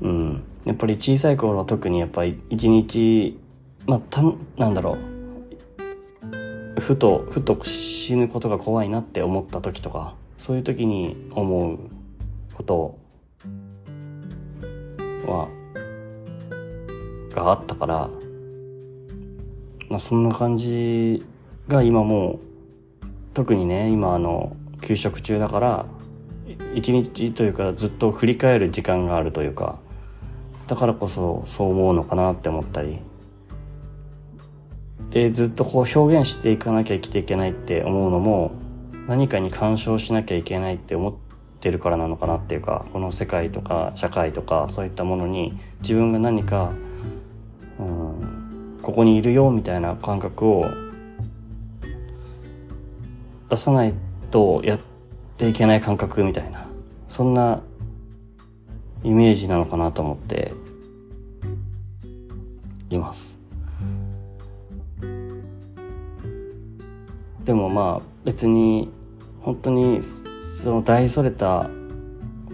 [0.00, 0.42] うん。
[0.64, 3.38] やっぱり小さい頃は特にやっぱり一日
[3.86, 4.22] まあた
[4.56, 5.10] なんだろう。
[6.80, 11.78] ふとふと死ぬことが怖いなって思った時とかそういう時に思う
[12.54, 12.98] こと
[15.26, 15.48] は
[17.34, 18.10] があったから
[19.88, 21.24] まあそんな感じ
[21.68, 22.49] が今もう
[23.34, 25.86] 特にね今あの休職中だから
[26.74, 29.78] 一日というかずっと振り返る時間があるというか
[30.66, 32.98] だからこそそう思うのかなって思ったり。
[35.10, 38.52] でずっとこう表現していかなきゃ生きていけないって思うのも
[39.08, 41.14] 何かに干渉しなきゃいけないって思っ
[41.58, 46.72] てるからなのかなっていうかこの世界とか社会とかそういったものに自分が何か、
[47.80, 50.66] うん、ここにいるよみたいな感覚を
[53.50, 53.94] 出さない
[54.30, 54.80] とやっ
[55.36, 56.68] ていけない感覚みたいな
[57.08, 57.60] そんな
[59.02, 60.52] イメージなのかなと思って
[62.90, 63.38] います。
[67.44, 68.90] でもまあ別に
[69.40, 71.68] 本当にその大それた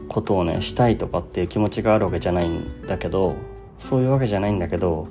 [0.09, 3.35] ことをねしたいとかっていう気持ちがあるわけじゃないんだけど
[3.79, 5.09] そういうわけじゃないんだけど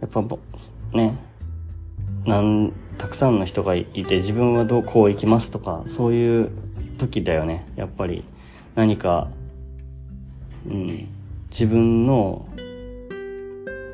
[0.00, 0.22] やっぱ
[0.92, 1.18] ね
[2.24, 6.50] なんたくさんの人がいて自分はどうこう行きますとかそういう
[6.98, 7.64] 時だよね。
[7.76, 8.24] やっぱり
[8.74, 9.28] 何か、
[10.68, 11.08] うん、
[11.48, 12.46] 自分の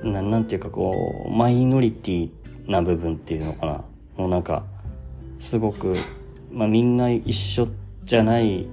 [0.02, 2.30] ななんていうかこうマイノリティ
[2.66, 3.84] な部分っていうのかな。
[4.16, 4.64] もうなんか
[5.38, 5.94] すごく、
[6.52, 7.68] まあ、みんな一緒
[8.04, 8.66] じゃない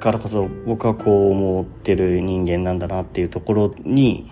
[0.00, 4.28] からこそ僕はこう思ってる人間なんだなっていうところに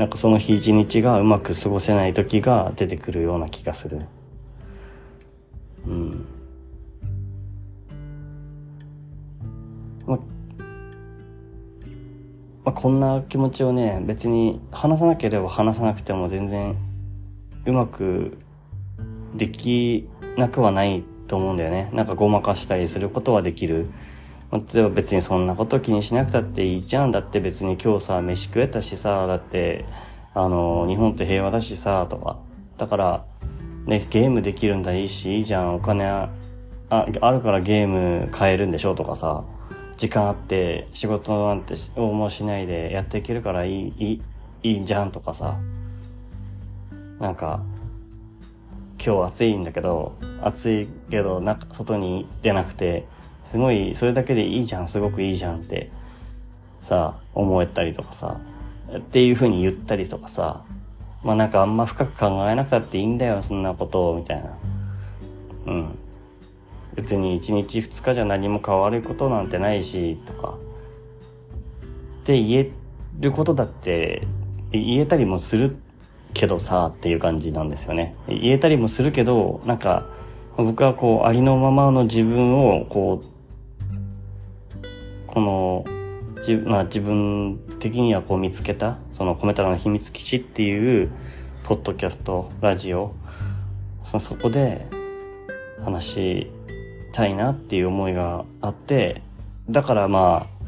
[0.00, 4.00] なんかその日一日がうまく過ごせない時が出てくるような気がする。
[5.86, 6.26] うん。
[10.06, 10.22] まま
[12.64, 16.78] あ、こんな気持ちをね別に話さなければ話さなくても全然
[17.66, 18.38] うまく
[19.34, 20.08] でき
[20.38, 21.90] なくはないと思うんだよね。
[21.92, 23.90] なんかごまかしたりすることはできる。
[24.52, 27.10] 例えば別にそんなこと気にしなくたっていいじゃん。
[27.10, 29.84] だって別に今日さ飯食えたしさだって
[30.34, 32.38] あの日本って平和だしさとか。
[32.76, 33.24] だから
[33.86, 35.74] ねゲームできるんだいいしいいじゃん。
[35.74, 36.30] お金あ
[36.90, 39.44] あるからゲーム買えるんでしょとかさ。
[39.96, 44.22] 時間あって仕事なんてもうしないでやっていけるからいい、いい、
[44.62, 45.58] いいじゃんとかさ。
[47.18, 47.60] なんか、
[49.04, 53.06] 今日暑いんだけど、暑いけど、な外に出なくて、
[53.50, 55.90] すごい、それだけでいいじゃん、すごくいいじゃんって、
[56.78, 58.36] さ、思えたりとかさ、
[58.96, 60.62] っていう風に言ったりとかさ、
[61.24, 64.56] まあなんかあんま深く考えなくたっていいんだよ、そんなことを、みたいな。
[65.66, 65.98] うん。
[66.94, 70.54] 別に1日2日じゃ何も変わることなんてないしとか
[72.20, 72.70] って言え
[73.18, 74.28] ることだって
[74.70, 75.76] 言えたりもする
[76.34, 80.06] けどさっていう感じなんですよね言えたりもするけどなんか
[80.56, 83.29] 僕はこうありのままの自分をこう
[85.32, 85.84] この
[86.42, 91.10] じ、まあ、自分的にはこう見つけたその「コメ太郎の秘密基地」っていう
[91.64, 93.14] ポッドキャストラジオ
[94.18, 94.86] そこで
[95.84, 96.50] 話し
[97.12, 99.22] たいなっていう思いがあって、
[99.68, 100.64] だからまあ、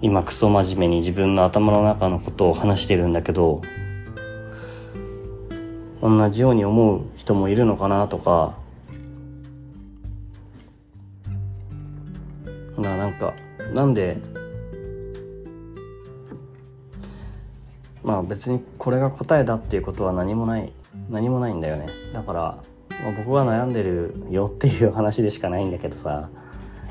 [0.00, 3.62] 今クソ真面目に自分の頭の中のことを話してるんだけど、
[6.02, 8.56] 同じように思う人もいるのかなとか、
[12.76, 13.34] な、なんか、
[13.72, 14.18] なんで、
[18.02, 20.72] まあ別にこれが答えだっていうことは何もない、
[21.08, 21.88] 何もないんだよね。
[22.12, 22.40] だから、
[23.02, 26.28] まあ、僕は悩んでるよっていう話でしかないんだけどさ。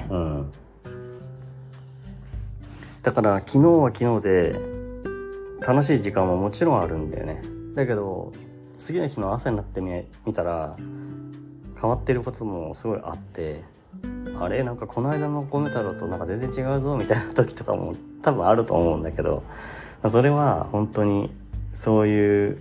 [0.10, 0.52] うん。
[3.04, 4.60] だから昨日は昨日で
[5.66, 7.42] 楽しい時間ももちろんあるんだよね。
[7.76, 8.32] だけど
[8.74, 9.92] 次の日の朝になってみ
[10.26, 10.76] 見たら
[11.80, 13.73] 変わってることもすごいあって。
[14.40, 14.64] あれ？
[14.64, 19.44] なんかこの間の米太郎となんか全然違うぞみたいな時とかも多分あると思うんだけど
[20.08, 21.34] それは本当に
[21.74, 22.58] そういう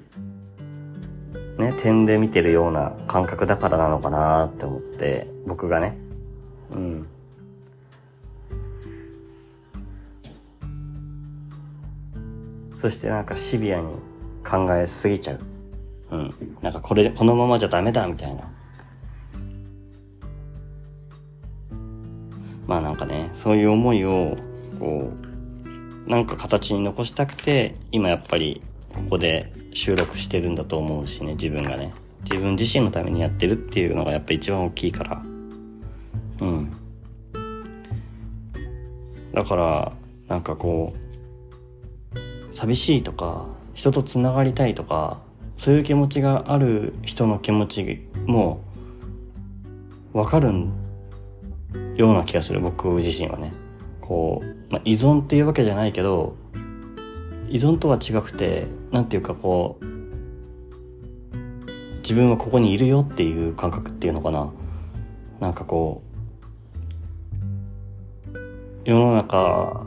[1.58, 5.98] ね、点で見てるような感覚だからなのかなって思って、僕がね。
[6.72, 7.06] うん。
[12.74, 13.92] そしてなんかシビアに
[14.44, 15.40] 考えすぎちゃう。
[16.11, 16.35] うん。
[16.62, 18.50] なんかこれ、このままじゃダメだみたいな。
[22.73, 24.35] まあなんかね、そういう思いを、
[24.81, 25.12] こ
[26.06, 28.62] う、なんか形に残したくて、今やっぱり
[28.94, 31.92] ここで収録してるんだと思うしね自分がね。
[32.25, 35.23] 自分自身のためにやってるっていうのがやっぱ一番大きいから。
[36.40, 36.73] うん。
[39.35, 39.92] だから
[40.29, 40.94] なんかこ
[42.14, 43.44] う寂しいとか
[43.75, 45.20] 人とつながりたいとか
[45.58, 48.62] そういう気持ちがある人の気持ちも
[50.14, 50.81] 分かるん
[51.96, 53.52] ような気がする僕自身はね。
[54.00, 56.36] こう、まあ、依存っていうわけじゃないけど
[57.48, 59.84] 依存とは違くてなんていうかこう
[61.98, 64.52] 自分はここにいるよっていう感覚っていうのかな。
[65.40, 66.02] なんかこ
[68.34, 68.38] う
[68.84, 69.86] 世の中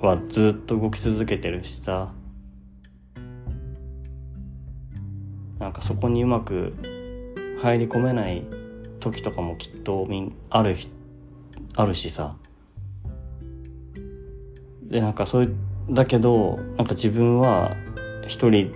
[0.00, 2.12] はずっと動き続けてるしさ。
[5.58, 6.74] なんかそこにうまく
[7.62, 8.44] 入り込めない
[9.04, 10.08] 時とかもきっと
[10.48, 10.76] ある
[11.76, 12.36] あるしさ。
[14.82, 15.56] でなんかそういう
[15.90, 17.76] だけどなんか自分は
[18.26, 18.72] 一人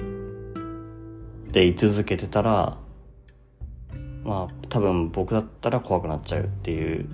[1.50, 2.76] で居続けてたら
[4.22, 7.08] まあ多分僕だったら怖くなっちゃうっていう。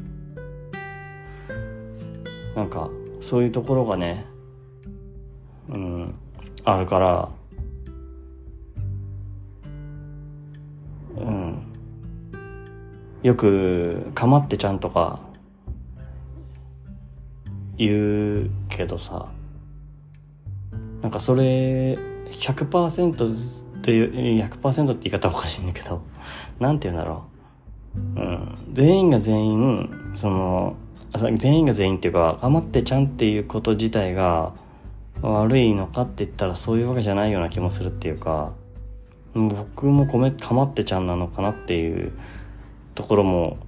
[2.57, 2.89] なんか
[3.21, 4.27] そういうところがね
[5.69, 6.15] うん
[6.65, 7.29] あるから
[13.25, 15.18] よくかまってちゃんとか
[17.79, 19.29] 言うけどさ
[21.01, 21.99] なんかそれ
[22.31, 26.03] 100%っていう100%って言い方おかしいんだけど
[26.61, 27.25] なんて言うんだろ
[28.16, 30.77] う、うん、全員が全員その
[31.14, 34.53] 全員が全員っていうか頑張ってちゃんっていうこと自体が
[35.22, 38.53] 悪いのかって言ったらそういうわけじゃないような気もするっていうか
[39.35, 42.12] 僕も米かまってちゃんなのかなっていう
[42.95, 43.59] ところも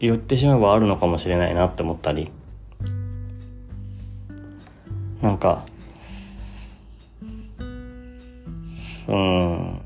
[0.00, 2.30] 言ってしまえばあるのかもしれないなって思ったり
[5.22, 5.64] なんか
[9.08, 9.80] うん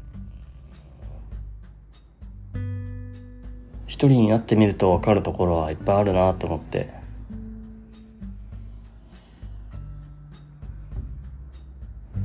[4.02, 6.92] 一人になってみると分かるところはいっぱいあるなと思って。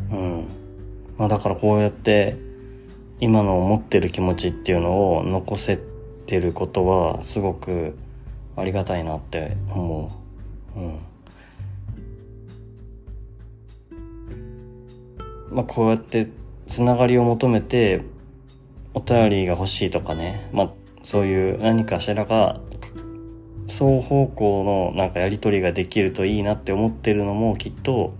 [0.10, 0.48] うん。
[1.20, 2.36] まあだからこうやって
[3.20, 5.80] 今の思ってる気持ちっていうのを残せ
[6.28, 7.98] てることはすごく
[8.58, 10.12] ありがたいなって思
[10.76, 10.80] う。
[10.80, 11.00] うん。
[15.50, 16.28] まあこうやって
[16.68, 18.02] つながりを求めて
[18.94, 20.72] お便りが欲しいとかね、まあ、
[21.04, 22.60] そういう何かしらが
[23.68, 28.14] 双方向のなんかやり取りができるといいなって思ってるのもきっと、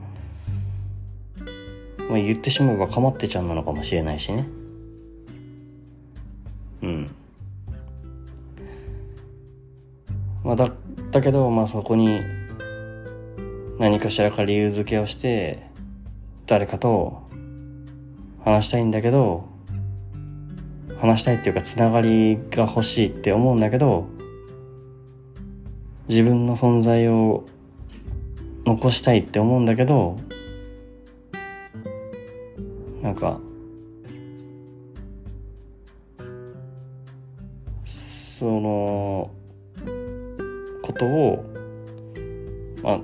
[2.10, 4.48] まあ、言ってしまえばかまってちゃんなのかもしれないしね。
[10.48, 10.72] まあだ、
[11.12, 12.22] だけど、まあそこに
[13.80, 15.62] 何かしらか理由付けをして
[16.46, 17.22] 誰かと
[18.46, 19.46] 話したいんだけど
[21.00, 24.08] 話したいっていうかつながりが欲しいって思うんだけど
[26.08, 27.44] 自分の存在を
[28.66, 30.16] 残したいって思うんだけど
[33.04, 33.38] なんか
[37.86, 39.37] その
[40.88, 41.46] ことを
[42.82, 43.00] まあ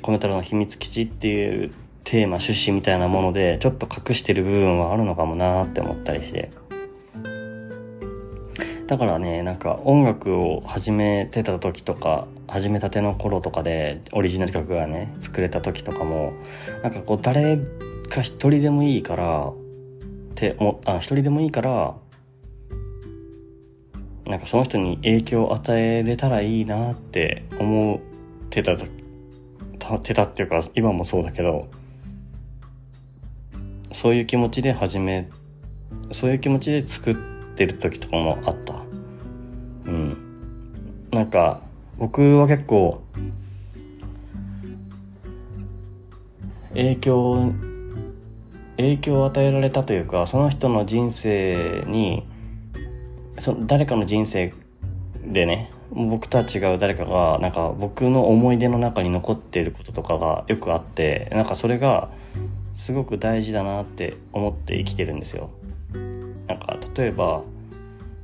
[0.00, 1.70] コメ太郎の秘密基地っていう
[2.04, 6.50] テーマ趣旨みたいなものでちょっと隠してる部分はあるのかもなって思ったりして。
[8.88, 16.34] だからねなんか音楽を始めてた時とか始めたての頃とかでオリジナル曲がね作れた時とかも
[16.82, 17.56] なんかこう誰
[18.10, 19.54] か一人でもいいからっ
[20.34, 21.94] てもあ一人でもいいから
[24.32, 28.00] なんかその人に影響を与えれたらいいなって思っ
[28.48, 28.78] てた
[29.98, 31.68] てたっていうか今もそうだけど
[33.90, 35.28] そういう気持ちで始め
[36.12, 37.14] そういう気持ちで作っ
[37.56, 38.72] てる時とかもあった。
[39.84, 40.16] うん。
[41.10, 41.60] なんか
[41.98, 43.02] 僕は結構
[46.70, 47.52] 影響
[48.78, 52.31] 影響を与えられたというかその人の人生に
[53.42, 54.54] そ誰かの人生
[55.24, 62.08] でね僕とは違う誰かがなんか僕の思い出の中に残っていることとかがよくあってなんかそれが
[62.76, 65.50] すごく大事だなって思って生きてるんですよ。
[66.46, 67.42] なんか例えば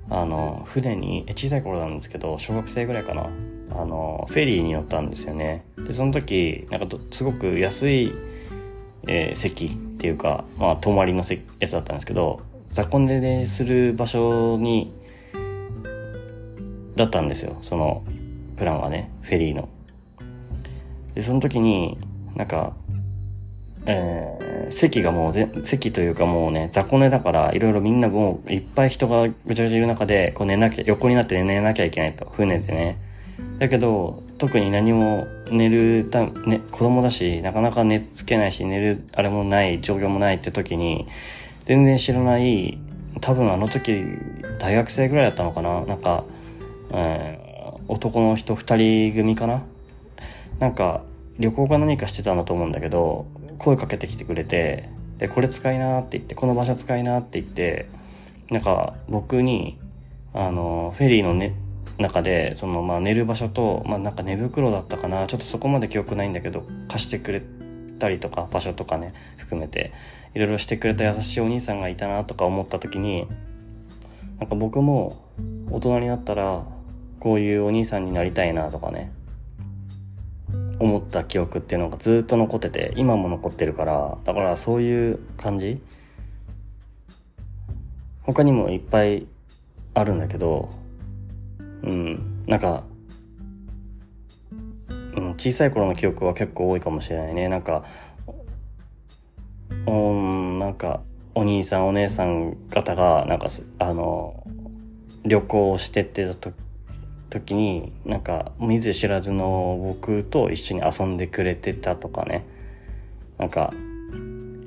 [0.09, 3.29] あの船に小さい頃なんですけど小学生ぐらいかな
[3.71, 5.65] あのフェリーに乗ったんですよね。
[5.79, 8.13] でその時なんかすごく安い、
[9.09, 11.25] えー、席っていうかまあ泊まりの
[11.59, 12.41] やつだったんですけど
[12.71, 14.97] 雑魚寝でする場所に
[16.99, 18.05] だったんですよその
[18.57, 19.69] プランはねフェリーの。
[21.15, 21.97] でその時に
[22.37, 22.75] なんか
[23.91, 32.99] えー、席がもう席というかもうね、雑魚寝だから、いろいろみんなもういっぱい人がぐちゃぐちゃいる中で、こう寝なきゃ、横になって寝なきゃいけないと、船でね。
[33.59, 41.07] だけど、特に何も寝るた、ね、子供だし、なかなか寝つけないし、寝るあれもない、状況もないって時に、
[41.65, 42.79] 全然知らない、
[43.23, 44.05] 多分あの時、
[44.59, 46.25] 大学生ぐらいだったのかななんか、
[46.91, 49.65] えー、男の人二人組かな？
[50.59, 51.03] なんか、
[51.39, 53.27] 旅行か何かしてたんだと思うんだけど、
[53.59, 57.89] 声かけてきてくれてでこれ使いなって言ってこの場所使いなって言って
[58.51, 59.79] なんか僕に
[60.33, 61.55] あのフェリーの、ね、
[61.99, 65.27] 中でそのまあ寝る場所と、まあ、なんか寝袋だったかな？
[65.27, 67.43] ちょっとそこまで記憶ないんだけど貸してくれ
[67.99, 69.93] たりとか場所とかね含めて
[70.35, 73.27] いろいろしてくれた優しいお兄さんがいたなとか思った時に
[74.39, 75.21] なんか僕も
[75.71, 76.65] 大人になったら
[77.21, 79.13] こういうお兄さんになりたいなとかね
[80.81, 85.81] 思った記憶っていうのがずっと残ってて今も残ってるからだからそういう感じ。
[88.23, 89.27] 他にもいっぱい
[89.95, 90.69] あるんだけど
[91.83, 92.85] うんなんか、
[94.91, 97.49] うん、小さい頃の記憶は結構多いかもしれないね。
[97.49, 97.85] なんか
[99.87, 101.01] うんなんか
[101.35, 103.47] お兄さんお姉さん方がなんか
[103.79, 104.45] あの
[105.25, 106.55] 旅行してってた時
[107.31, 112.45] 時になんか見ず知らずの僕と一緒に遊んでくれてたとかね。
[113.39, 113.73] なんか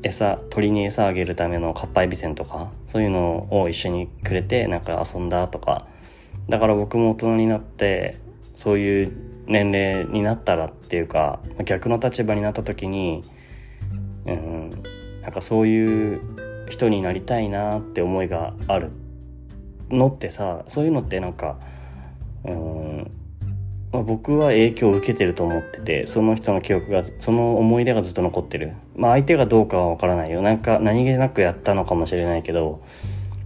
[0.04, 5.88] 餌鳥に餌あげるためのかっぱえびせんとかそういうのを一緒にくれてなんか遊んだとか。
[6.50, 8.18] だから僕も大人になって
[8.56, 9.12] そういう
[9.48, 13.24] 年齢になったらっていうか逆の立場になった時に
[14.26, 14.70] うん
[15.22, 16.22] なんかそういう
[16.70, 18.92] 人になりたいなって思いがある
[19.90, 21.58] のってさそういうのってなんか
[22.46, 23.12] うん。
[23.92, 28.74] まあ、僕は影響を受けてると思っててその人の記憶がその思い出がずっと残ってる。
[28.96, 30.42] まあ相手がどうかは分からないよ。
[30.42, 32.82] なんか何気なくやったのかもしれないけど、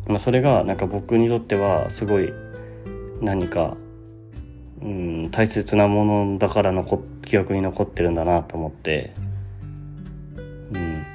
[0.08, 2.32] まあ、それがなんか僕にとってはすごい
[3.22, 3.76] 何か
[4.82, 9.14] うん大切なものだから残記憶に残ってるんだなと思って。
[10.74, 11.06] うん。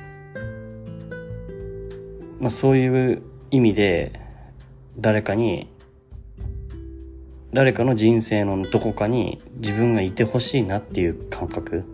[2.41, 3.23] まあそういう
[3.53, 4.21] 意味で
[4.99, 5.70] 誰かに
[7.53, 11.85] 誰かの人生のどこかに自分がいてほしいなっていう感覚？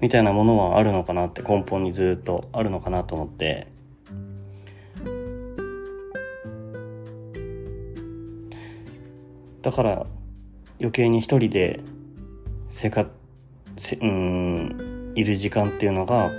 [0.00, 3.68] みたいなものはあるのかなって根本にずっとあるのかなと思って。
[9.62, 10.06] だから
[10.78, 11.80] 余計に一人で
[12.68, 13.10] 生活
[14.00, 16.30] うんいる時間っていうのが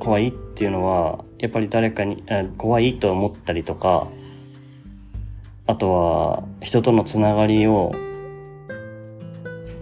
[0.00, 2.24] 怖いっていうのはやっぱり誰かに
[2.58, 4.08] 怖いと思ったりとか
[5.66, 7.92] あとは人とのつながりを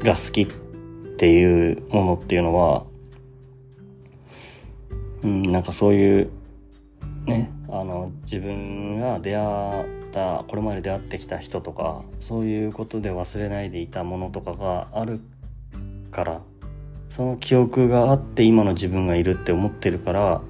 [0.01, 0.47] が好きっ
[1.16, 2.85] ていうものっていうのは
[5.22, 6.30] うんなんかそういう
[7.26, 15.20] ねあの自分が出会ったこれまで出会ってきた人とかそういうことで忘れないでいたものとかがある
[16.11, 16.41] から
[17.09, 20.41] その記憶があって今の自分がいるって思ってるから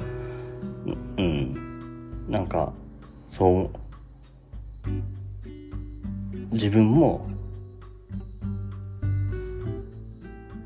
[1.16, 2.72] うんなんか
[3.28, 3.82] そう
[6.53, 7.26] 自分も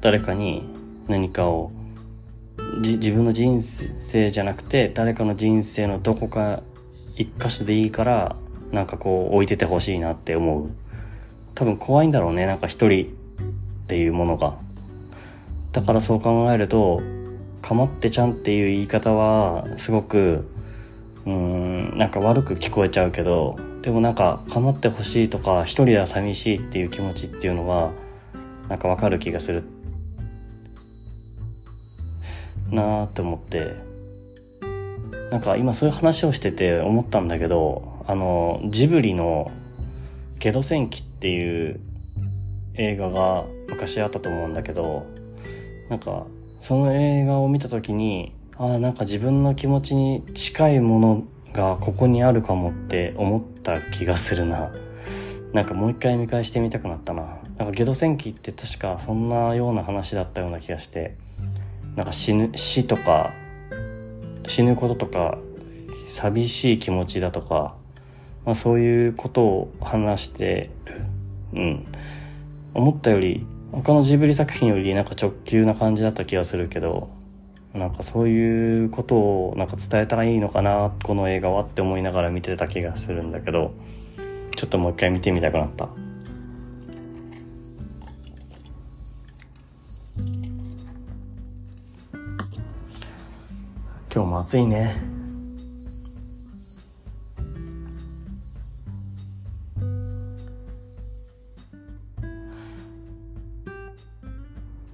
[0.01, 0.65] 誰かに
[1.07, 1.71] 何かを
[2.83, 6.63] 自分の人生じゃなくて誰かの人生のどこか
[7.15, 8.37] 一箇所でいいから
[8.73, 10.71] なんかこう置いててほしいなって思う。
[11.55, 14.59] 多分怖いんだろうねなんか一人っていうものが。
[15.73, 17.01] だからそう考えると
[17.63, 20.49] かまってちゃんっていう言い方はすごく
[21.25, 23.57] うーんなんか悪く聞こえちゃうけど
[23.87, 27.93] でもなんか構ってほしいとか一人では寂しいっていう気持ちっていうのは
[28.69, 29.63] なんかわかる気がする。
[32.69, 33.77] なーって思って。
[35.31, 39.53] なんか今そういう話をしてて思ったんだけどあのジブリの
[40.41, 41.79] 「ゲド戦記」っていう
[42.75, 45.07] 映画が昔あったと思うんだけど
[45.91, 46.27] なんか
[46.61, 51.25] その映画を見た時にああなんか自分の気持ちに近いもの
[51.57, 54.71] がここにあるかもって思った気がするな。
[55.53, 57.39] なんかもう一回見返してみたくなったな。
[57.59, 61.17] なんかゲド戦記って確かそんなような話だったような気がして、
[61.97, 63.33] なんか死ぬ、死とか、
[64.47, 65.39] 死ぬこととか、
[66.09, 67.75] 寂しい気持ちだとか、
[68.45, 70.71] まあそういうことを話して。
[71.55, 71.87] うん。
[72.75, 77.09] 思ったより、他のジブリ作品よりなんか直球な感じだった気がするけど、
[77.77, 83.75] なんかそういうことをなんか伝えたらいいのかなこの映画はって思いながら見てた気がするんだけど
[84.57, 85.89] ちょっともう一回見てみたくなった。
[94.17, 94.91] 今日も暑いね。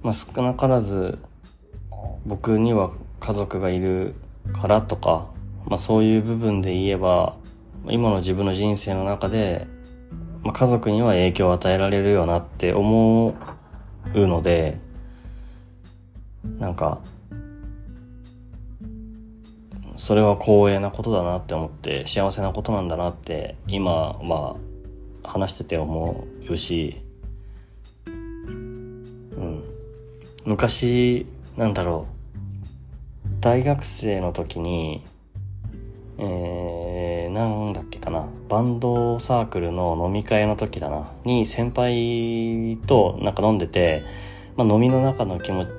[0.01, 1.17] まあ少なからず
[2.25, 4.15] 僕には家族がいる
[4.53, 5.29] からとか、
[5.65, 7.35] まあそういう部分で言えば、
[7.87, 9.67] 今の自分の人生の中で、
[10.43, 13.35] まあ、家族には影響を与えられるよなって思
[14.13, 14.77] うので、
[16.59, 16.99] なんか、
[19.95, 24.57] それは光栄なことだなって思って、幸せなことなんだなって、今、ま
[25.23, 27.01] あ、話してて思うし、
[28.05, 29.63] うん。
[30.45, 32.12] 昔、なんだろう。
[33.43, 35.03] 大学生の時に、
[36.17, 44.05] えー、なんだっけかな、バンドサークルの飲み会の時だな、に先輩となんか飲んでて、
[44.55, 45.69] まあ、飲みの中の気持ち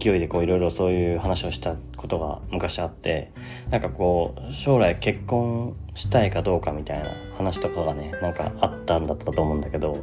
[0.00, 3.32] 勢いでこういろいろそういう話をしたことが昔あって
[3.70, 10.02] なんかこう将来結婚したいかどうかみたいな話とかがねなんかあったんだったと思うんだけど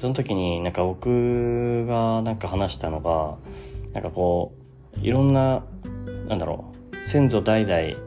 [0.00, 3.36] その時になんか僕がなんか話したのが
[3.92, 4.52] なんかこ
[4.96, 5.62] ういろんな
[6.28, 7.08] なんだろう。
[7.08, 8.00] 先祖代々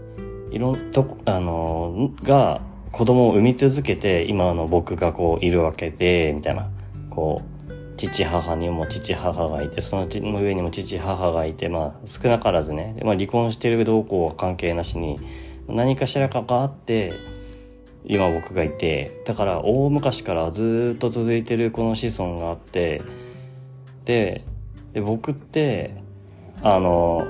[0.51, 2.61] いろんとあのが
[2.91, 6.69] 子供を産み続けて今の僕がこういるわけでみたいな。
[7.09, 7.57] こう
[7.97, 15.19] 父母にも父母がいてその上にも父母がいてまあ少なからずね、まあ、離婚してるどうこうは関係なしに
[15.67, 17.13] 何かしらかがあって
[18.05, 23.01] 今僕がいてだから大昔からずっと続いてるこの子孫があって
[24.05, 24.45] で
[24.93, 25.95] で僕って
[26.61, 27.27] あの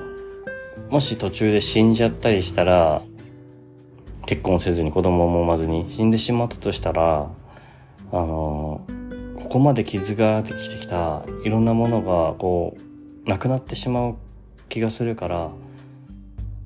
[0.90, 3.02] もし途中で死んじゃったりしたら
[4.26, 7.30] 結婚せずに子供も産まずに死んでしまったとしたら
[8.10, 8.80] あの
[9.36, 12.76] ここまで傷ができてきたいろんなものがこ
[13.26, 14.16] うなくなってしまう
[14.68, 15.50] 気がするから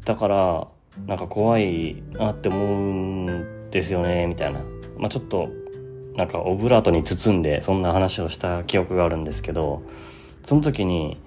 [0.05, 0.69] だから
[1.07, 4.61] なんか怖いなって思うんですよねみたいな、
[4.99, 5.49] まあ、ちょっと
[6.17, 9.83] なんかオブラートに包んでそんな話をした記憶があるんですけど
[10.45, 11.21] その時に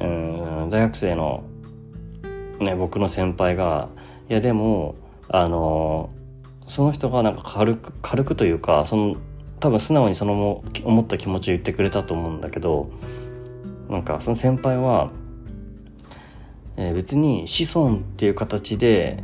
[0.00, 1.44] うん大学生の、
[2.60, 3.88] ね、僕の先輩が
[4.28, 4.94] いやでも
[5.28, 6.10] あの
[6.66, 9.16] その人がなんか軽く軽くというかその
[9.60, 12.90] 多分素直にその思った気持ちを言ってくれたと思うんだけど
[13.88, 15.10] なんかその先輩は、
[16.76, 19.22] えー、別に子孫っていう形で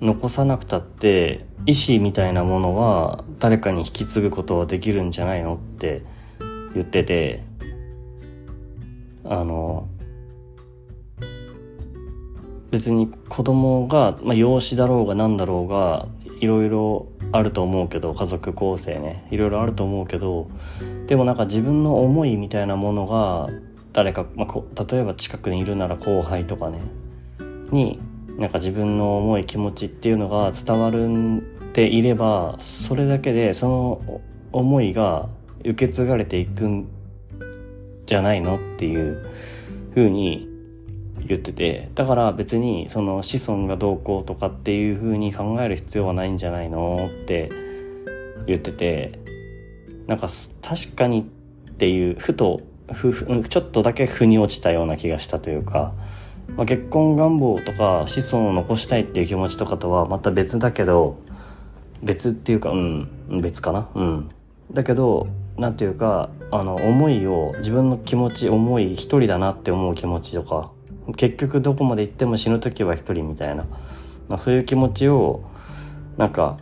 [0.00, 6.02] 残さなくたって意思みたいなものは誰かに引き継ぐことはできるんじゃないのって
[6.74, 7.42] 言ってて
[9.24, 9.88] あの
[12.70, 16.06] 別に子供が、まあ、養子だろうが何だろうが
[16.40, 20.48] いろいろあると思うけど家族構成ねいろいろあると思うけど
[21.06, 23.48] でもなんか自分の思いみたいなものが
[23.92, 26.80] 誰か、まあ、例えば近くにいるなら後輩とかね
[27.70, 28.00] に
[28.38, 31.08] なんか自分の思い気持ちっていうのが伝わる
[31.78, 35.28] ていればそれだけでその思いが
[35.60, 36.88] 受け継がれていくん
[38.06, 39.30] じゃないのっていう
[39.94, 40.48] ふうに
[41.26, 47.50] 言っててだから別にその子孫がどうこうとかっていう風に考える必要はないんじゃないのって
[48.46, 49.18] 言ってて
[50.06, 50.28] なんか
[50.62, 52.60] 確かにっていうふと
[52.92, 55.92] ふふちょっとだけ腑に落ちたような気がしたというか、
[56.56, 61.18] まあ、結婚願望とか子孫を残したいっていう気持ちとかとはまた別だけど
[62.02, 63.88] 別っていうかうん別かな？
[63.94, 64.28] うん。
[64.72, 70.70] だけどなんていうかあの思いを自分の気持ち思い一人だなって思う気持ちとか
[71.16, 73.64] 結局どこまで行っても死ぬ時は一人みたいな、
[74.28, 75.42] まあ、そういう気持ちを
[76.16, 76.58] なんか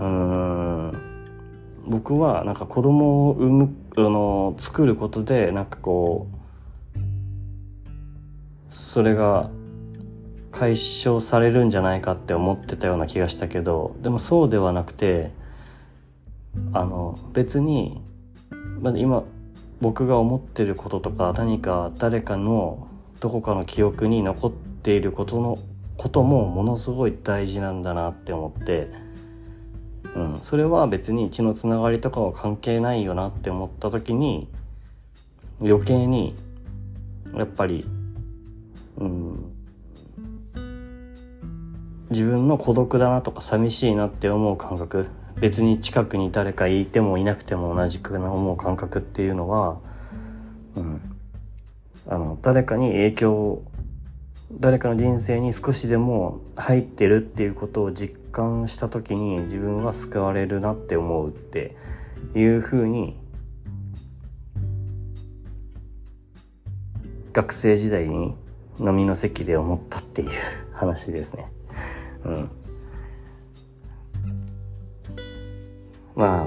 [0.00, 0.92] うん
[1.86, 6.26] 僕はなんか子供を産むあの作ることでなんかこ
[6.96, 7.04] う
[8.68, 9.50] それが
[10.50, 15.32] 解消されるんじゃないかって思ってたような気がしたけどでもそうではなくて
[16.72, 18.00] あの別に、
[18.80, 19.24] まあ、今
[19.80, 22.88] 僕が思ってることとか何か誰かの
[23.24, 25.58] どこかの記憶に残っていることの
[25.96, 28.90] こともものすごい大事なんだなって思って、
[30.14, 34.46] うん、それは別に血のつながりとかは関係ないよなって思った時に
[35.58, 36.34] 余計に
[37.34, 37.86] やっぱり、
[38.98, 39.52] うん、
[42.10, 45.06] 自分の孤独だなとか寂しいなって思う感覚
[45.36, 49.78] 別に近くに誰かいてもいなくても同じく思う感覚っていうのは、
[50.76, 51.13] うん、
[52.06, 53.64] あの誰かに影響を
[54.52, 61.74] 誰かの人生に少しでも入ってるっていうことを実感した時に自分は救われるなって思うって
[62.34, 63.18] いうふうに
[67.32, 68.34] 学生時代に
[68.78, 70.30] 飲みの席で思ったっていう
[70.72, 71.50] 話ですね。
[72.24, 72.50] うん。
[76.14, 76.46] まあ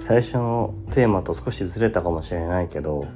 [0.00, 3.06] 最初のテーマと少しずれたかもしれないけど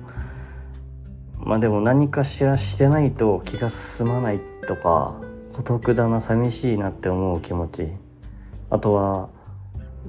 [1.39, 5.21] まあでも何かしらしてないと気が進まないとか
[5.55, 7.89] 孤独だな寂しいなって思う気持ち。
[8.71, 9.29] あとは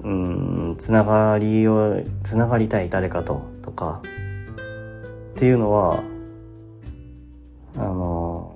[0.04, 4.02] うんつながりをつながりたい誰かととか。
[5.36, 6.02] っていうのは
[7.76, 8.56] あの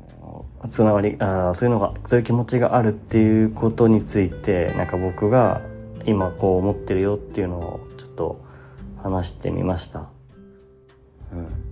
[0.70, 5.61] つながりあそういうのがそういう気持ちがあるっていうことについてなんか僕が
[6.05, 8.41] 今こう思ってるよっていうのをちょっと
[9.03, 10.09] 話してみました。
[11.34, 11.68] うん。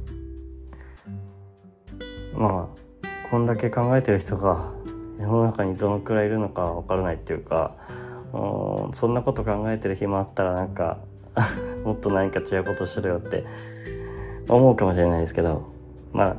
[2.38, 4.72] まあこんだけ考えてる人が
[5.20, 7.76] 世の中にどのくらいいるのかわからないっていうか
[8.32, 11.00] そんなこと考えてる暇あったらなんか
[11.84, 13.44] もっと何か違うことしろよって
[14.48, 15.64] 思うかもしれないですけど
[16.14, 16.36] まあ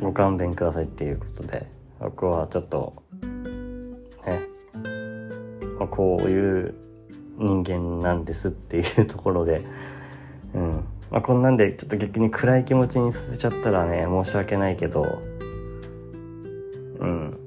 [0.00, 1.66] ご勘弁くださいっていうことで
[1.98, 3.02] 僕はちょっと
[4.26, 4.42] ね、
[5.78, 6.74] まあ、こういう
[7.38, 9.64] 人間なんですっていうところで、
[10.54, 10.84] うん。
[11.12, 15.22] まあ、こんなんでちょっと逆に暗い気持ちにさせちゃったらね申し訳ないけど。
[17.00, 17.38] うん。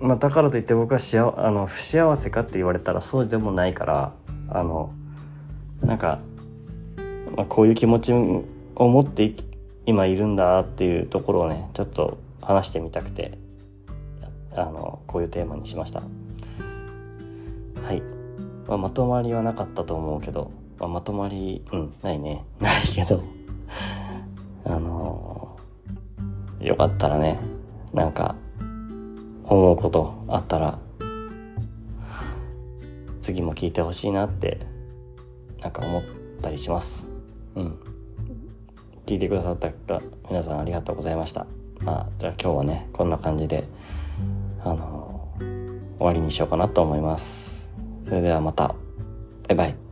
[0.00, 4.12] まあだからといって僕は幸あの不幸せかって言われたらそうでもないから
[4.48, 4.92] あの
[5.80, 6.18] なんか、
[7.36, 8.44] まあ、こういう気持ちを
[8.76, 9.32] 持って
[9.86, 13.38] 今いるんだっていうところをねちょっと話してみたくて
[14.56, 16.00] あのこういうテーマにしました。
[16.00, 18.02] はい、
[18.66, 20.50] まあ、まとまりはなかったと思うけど、
[20.80, 22.44] あ、まとまりうんないね。
[22.60, 23.22] ないけど。
[24.64, 25.56] あの
[26.60, 27.38] よかったらね
[27.94, 28.34] なんか
[29.44, 30.78] 思うことあったら
[33.22, 34.58] 次も聞いてほしいなって
[35.62, 36.02] なんか思っ
[36.42, 37.06] たりします。
[37.54, 37.78] うん。
[39.06, 39.70] 聞いてくださった
[40.28, 41.46] 皆さんありがとうございました。
[41.80, 43.64] まあじゃあ今日はねこんな感じで
[44.62, 45.32] あの
[45.96, 47.72] 終わりにしようかなと思います。
[48.04, 48.74] それではまた。
[49.48, 49.87] バイバイ。